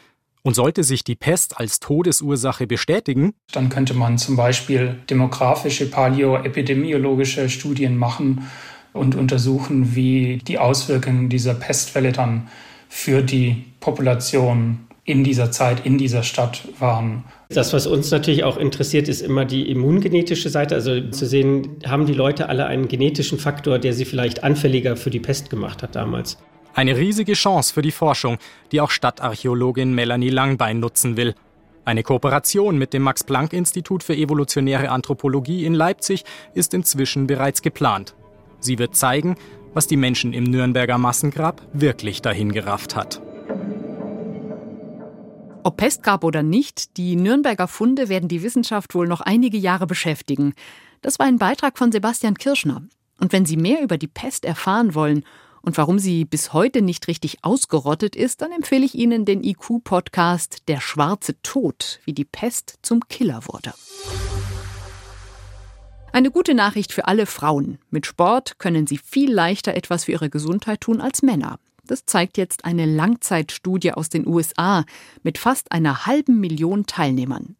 Und 0.43 0.53
sollte 0.53 0.83
sich 0.83 1.03
die 1.03 1.15
Pest 1.15 1.59
als 1.59 1.79
Todesursache 1.79 2.67
bestätigen, 2.67 3.33
dann 3.51 3.69
könnte 3.69 3.93
man 3.93 4.17
zum 4.17 4.35
Beispiel 4.35 4.97
demografische, 5.09 5.89
paläoepidemiologische 5.89 7.49
Studien 7.49 7.97
machen 7.97 8.47
und 8.93 9.15
untersuchen, 9.15 9.95
wie 9.95 10.37
die 10.37 10.57
Auswirkungen 10.57 11.29
dieser 11.29 11.53
Pestwelle 11.53 12.11
dann 12.11 12.47
für 12.89 13.21
die 13.21 13.65
Population 13.79 14.87
in 15.03 15.23
dieser 15.23 15.51
Zeit, 15.51 15.85
in 15.85 15.97
dieser 15.97 16.21
Stadt 16.21 16.67
waren. 16.79 17.23
Das, 17.49 17.71
was 17.71 17.87
uns 17.87 18.11
natürlich 18.11 18.43
auch 18.43 18.57
interessiert, 18.57 19.07
ist 19.07 19.21
immer 19.21 19.45
die 19.45 19.71
immungenetische 19.71 20.49
Seite. 20.49 20.75
Also 20.75 20.99
zu 21.11 21.25
sehen, 21.25 21.77
haben 21.85 22.05
die 22.05 22.13
Leute 22.13 22.49
alle 22.49 22.65
einen 22.65 22.89
genetischen 22.89 23.39
Faktor, 23.39 23.79
der 23.79 23.93
sie 23.93 24.03
vielleicht 24.03 24.43
anfälliger 24.43 24.97
für 24.97 25.09
die 25.09 25.21
Pest 25.21 25.49
gemacht 25.49 25.81
hat 25.81 25.95
damals. 25.95 26.37
Eine 26.73 26.97
riesige 26.97 27.33
Chance 27.33 27.73
für 27.73 27.81
die 27.81 27.91
Forschung, 27.91 28.37
die 28.73 28.81
auch 28.81 28.91
Stadtarchäologin 28.91 29.93
Melanie 29.93 30.29
Langbein 30.29 30.81
nutzen 30.81 31.15
will. 31.15 31.35
Eine 31.85 32.03
Kooperation 32.03 32.77
mit 32.77 32.91
dem 32.91 33.03
Max-Planck-Institut 33.03 34.03
für 34.03 34.13
evolutionäre 34.13 34.89
Anthropologie 34.89 35.65
in 35.65 35.73
Leipzig 35.73 36.25
ist 36.53 36.73
inzwischen 36.73 37.27
bereits 37.27 37.61
geplant. 37.61 38.13
Sie 38.59 38.77
wird 38.77 38.93
zeigen, 38.93 39.37
was 39.77 39.85
die 39.85 39.95
Menschen 39.95 40.33
im 40.33 40.45
Nürnberger 40.45 40.97
Massengrab 40.97 41.61
wirklich 41.71 42.23
dahin 42.23 42.51
gerafft 42.51 42.95
hat. 42.95 43.21
Ob 45.61 45.77
Pestgrab 45.77 46.23
oder 46.23 46.41
nicht, 46.41 46.97
die 46.97 47.15
Nürnberger 47.15 47.67
Funde 47.67 48.09
werden 48.09 48.27
die 48.27 48.41
Wissenschaft 48.41 48.95
wohl 48.95 49.07
noch 49.07 49.21
einige 49.21 49.59
Jahre 49.59 49.85
beschäftigen. 49.85 50.55
Das 51.01 51.19
war 51.19 51.27
ein 51.27 51.37
Beitrag 51.37 51.77
von 51.77 51.91
Sebastian 51.91 52.33
Kirschner. 52.33 52.81
Und 53.19 53.33
wenn 53.33 53.45
Sie 53.45 53.55
mehr 53.55 53.83
über 53.83 53.99
die 53.99 54.07
Pest 54.07 54.45
erfahren 54.45 54.95
wollen 54.95 55.23
und 55.61 55.77
warum 55.77 55.99
sie 55.99 56.25
bis 56.25 56.53
heute 56.53 56.81
nicht 56.81 57.07
richtig 57.07 57.43
ausgerottet 57.43 58.15
ist, 58.15 58.41
dann 58.41 58.51
empfehle 58.51 58.83
ich 58.83 58.95
Ihnen 58.95 59.25
den 59.25 59.43
IQ-Podcast 59.43 60.63
Der 60.69 60.81
schwarze 60.81 61.39
Tod, 61.43 61.99
wie 62.03 62.13
die 62.13 62.25
Pest 62.25 62.79
zum 62.81 63.01
Killer 63.09 63.41
wurde. 63.45 63.73
Eine 66.17 66.31
gute 66.31 66.55
Nachricht 66.55 66.93
für 66.93 67.07
alle 67.07 67.27
Frauen. 67.27 67.77
Mit 67.91 68.07
Sport 68.07 68.57
können 68.57 68.87
sie 68.87 68.97
viel 68.97 69.31
leichter 69.31 69.75
etwas 69.75 70.05
für 70.05 70.13
ihre 70.13 70.31
Gesundheit 70.31 70.81
tun 70.81 70.99
als 70.99 71.21
Männer. 71.21 71.59
Das 71.85 72.07
zeigt 72.07 72.39
jetzt 72.39 72.65
eine 72.65 72.87
Langzeitstudie 72.87 73.91
aus 73.91 74.09
den 74.09 74.25
USA 74.25 74.83
mit 75.21 75.37
fast 75.37 75.71
einer 75.71 76.07
halben 76.07 76.39
Million 76.39 76.87
Teilnehmern. 76.87 77.55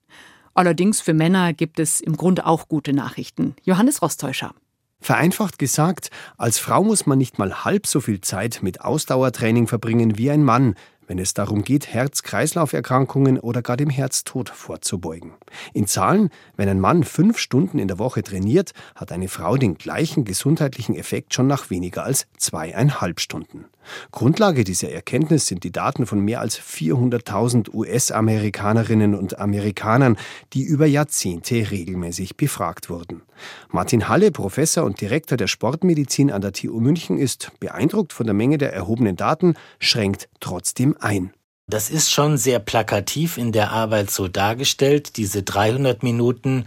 Allerdings 0.56 1.02
für 1.02 1.14
Männer 1.14 1.54
gibt 1.54 1.80
es 1.80 2.02
im 2.02 2.18
Grunde 2.18 2.48
auch 2.48 2.68
gute 2.68 2.94
Nachrichten. 2.94 3.56
Johannes 3.62 4.02
Rostäuscher. 4.02 4.56
Vereinfacht 5.00 5.60
gesagt, 5.60 6.10
als 6.40 6.58
Frau 6.58 6.84
muss 6.84 7.06
man 7.06 7.20
nicht 7.20 7.38
mal 7.38 7.64
halb 7.64 7.86
so 7.86 8.00
viel 8.00 8.22
Zeit 8.22 8.64
mit 8.64 8.82
Ausdauertraining 8.82 9.68
verbringen 9.68 10.18
wie 10.18 10.32
ein 10.32 10.44
Mann, 10.44 10.74
wenn 11.08 11.20
es 11.20 11.34
darum 11.34 11.64
geht, 11.64 11.88
Herz-Kreislauf-Erkrankungen 11.88 13.40
oder 13.40 13.62
gar 13.62 13.78
dem 13.78 13.90
Herztod 13.90 14.50
vorzubeugen. 14.50 15.34
In 15.74 15.88
Zahlen, 15.88 16.30
wenn 16.56 16.70
ein 16.70 16.80
Mann 16.80 17.04
fünf 17.04 17.40
Stunden 17.40 17.80
in 17.80 17.88
der 17.88 17.98
Woche 17.98 18.22
trainiert, 18.22 18.74
hat 18.96 19.12
eine 19.12 19.30
Frau 19.30 19.58
den 19.58 19.78
gleichen 19.78 20.26
gesundheitlichen 20.26 20.96
Effekt 20.96 21.34
schon 21.34 21.48
nach 21.48 21.70
weniger 21.70 22.04
als 22.04 22.28
zweieinhalb 22.38 23.20
Stunden. 23.20 23.66
Grundlage 24.12 24.64
dieser 24.64 24.92
Erkenntnis 24.92 25.48
sind 25.48 25.64
die 25.64 25.72
Daten 25.72 26.06
von 26.06 26.20
mehr 26.20 26.42
als 26.42 26.60
400.000 26.60 27.74
US-Amerikanerinnen 27.74 29.16
und 29.16 29.40
Amerikanern, 29.40 30.18
die 30.54 30.64
über 30.64 30.86
Jahrzehnte 30.86 31.72
regelmäßig 31.72 32.38
befragt 32.38 32.90
wurden. 32.90 33.22
Martin 33.70 34.08
Halle, 34.08 34.32
Professor 34.32 34.84
und 34.84 35.02
Direktor 35.02 35.38
der 35.38 35.48
Sportmedizin 35.48 36.32
an 36.32 36.42
der 36.42 36.54
TU 36.54 36.80
München, 36.80 37.18
ist 37.18 37.52
beeindruckt 37.60 38.14
von 38.14 38.26
der 38.26 38.34
Menge 38.34 38.58
der 38.58 38.74
erhobenen 38.74 39.16
Daten, 39.16 39.56
schränkt 39.80 40.30
trotzdem 40.40 40.96
ein. 41.00 41.32
Das 41.70 41.90
ist 41.90 42.12
schon 42.12 42.38
sehr 42.38 42.60
plakativ 42.60 43.38
in 43.38 43.52
der 43.52 43.72
Arbeit 43.72 44.10
so 44.10 44.30
dargestellt, 44.30 45.18
diese 45.18 45.44
300 45.44 46.02
Minuten 46.02 46.66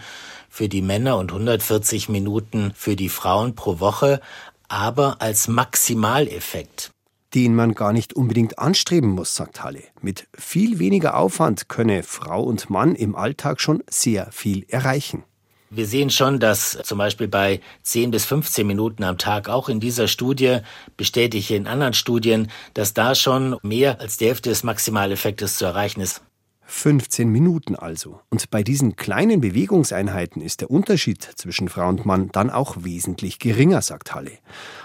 für 0.51 0.69
die 0.69 0.83
Männer 0.83 1.17
und 1.17 1.33
140 1.33 2.11
Minuten 2.11 2.73
für 2.75 2.97
die 2.97 3.09
Frauen 3.09 3.55
pro 3.55 3.81
Woche, 3.81 4.21
aber 4.69 5.23
als 5.23 5.49
Maximaleffekt 5.49 6.91
den 7.35 7.55
man 7.55 7.75
gar 7.75 7.93
nicht 7.93 8.13
unbedingt 8.13 8.59
anstreben 8.59 9.11
muss, 9.11 9.35
sagt 9.35 9.63
Halle. 9.63 9.83
Mit 10.01 10.27
viel 10.37 10.79
weniger 10.79 11.17
Aufwand 11.17 11.69
könne 11.69 12.03
Frau 12.03 12.43
und 12.43 12.71
Mann 12.71 12.95
im 12.95 13.15
Alltag 13.15 13.61
schon 13.61 13.83
sehr 13.89 14.31
viel 14.33 14.65
erreichen. 14.69 15.25
Wir 15.73 15.87
sehen 15.87 16.11
schon, 16.11 16.41
dass 16.41 16.77
zum 16.83 16.99
Beispiel 16.99 17.29
bei 17.29 17.61
10 17.83 18.11
bis 18.11 18.25
15 18.25 18.67
Minuten 18.67 19.05
am 19.05 19.19
Tag 19.19 19.49
auch 19.49 19.69
in 19.69 19.79
dieser 19.79 20.09
Studie, 20.09 20.59
bestätige 20.97 21.55
in 21.55 21.69
anderen 21.69 21.93
Studien, 21.93 22.51
dass 22.75 22.93
da 22.93 23.15
schon 23.15 23.57
mehr 23.63 24.01
als 24.01 24.17
die 24.17 24.27
Hälfte 24.27 24.49
des 24.49 24.65
Maximaleffektes 24.65 25.59
zu 25.59 25.67
erreichen 25.67 26.01
ist. 26.01 26.23
15 26.71 27.29
Minuten 27.29 27.75
also. 27.75 28.21
Und 28.31 28.49
bei 28.51 28.63
diesen 28.63 28.95
kleinen 28.95 29.41
Bewegungseinheiten 29.41 30.41
ist 30.41 30.61
der 30.61 30.71
Unterschied 30.71 31.21
zwischen 31.23 31.69
Frau 31.69 31.89
und 31.89 32.07
Mann 32.07 32.31
dann 32.33 32.49
auch 32.49 32.85
wesentlich 32.85 33.41
geringer, 33.41 33.83
sagt 33.83 34.15
Halle. 34.15 34.39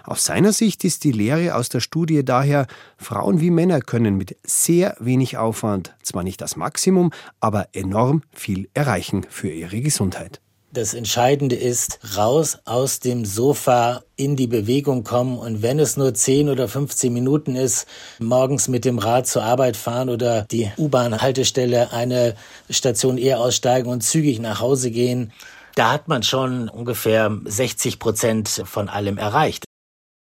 Aus 0.04 0.26
seiner 0.26 0.52
Sicht 0.52 0.84
ist 0.84 1.04
die 1.04 1.12
Lehre 1.12 1.56
aus 1.56 1.70
der 1.70 1.80
Studie 1.80 2.26
daher, 2.26 2.66
Frauen 2.98 3.40
wie 3.40 3.52
Männer 3.52 3.82
können 3.82 4.18
mit 4.18 4.36
sehr 4.44 4.98
wenig 5.00 5.38
Aufwand 5.38 5.96
zwar 6.02 6.24
nicht 6.24 6.42
das 6.42 6.56
Maximum, 6.56 7.12
aber 7.40 7.70
enorm 7.74 8.24
viel 8.34 8.68
erreichen 8.74 9.26
für 9.30 9.50
ihre 9.50 9.80
Gesundheit. 9.80 10.42
Das 10.76 10.94
Entscheidende 10.94 11.56
ist, 11.56 12.00
raus 12.18 12.58
aus 12.66 13.00
dem 13.00 13.24
Sofa 13.24 14.04
in 14.18 14.36
die 14.36 14.46
Bewegung 14.48 15.06
kommen 15.06 15.40
und 15.40 15.62
wenn 15.62 15.80
es 15.80 15.96
nur 15.96 16.14
10 16.14 16.50
oder 16.50 16.68
15 16.68 17.14
Minuten 17.14 17.56
ist, 17.56 17.88
morgens 18.20 18.68
mit 18.68 18.84
dem 18.84 19.00
Rad 19.00 19.26
zur 19.26 19.44
Arbeit 19.44 19.78
fahren 19.78 20.10
oder 20.10 20.42
die 20.42 20.70
U-Bahn-Haltestelle 20.78 21.94
eine 21.94 22.36
Station 22.70 23.18
eher 23.18 23.40
aussteigen 23.40 23.90
und 23.90 24.02
zügig 24.02 24.42
nach 24.42 24.60
Hause 24.60 24.92
gehen, 24.92 25.32
da 25.76 25.94
hat 25.94 26.10
man 26.10 26.24
schon 26.24 26.68
ungefähr 26.68 27.32
60 27.46 27.98
Prozent 27.98 28.50
von 28.66 28.90
allem 28.90 29.18
erreicht. 29.18 29.64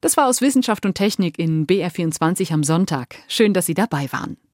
Das 0.01 0.17
war 0.17 0.27
aus 0.27 0.41
Wissenschaft 0.41 0.85
und 0.85 0.93
Technik 0.93 1.39
in 1.39 1.65
BR24 1.65 2.53
am 2.53 2.63
Sonntag. 2.63 3.15
Schön, 3.27 3.53
dass 3.53 3.65
Sie 3.65 3.73
dabei 3.73 4.07
waren. 4.11 4.37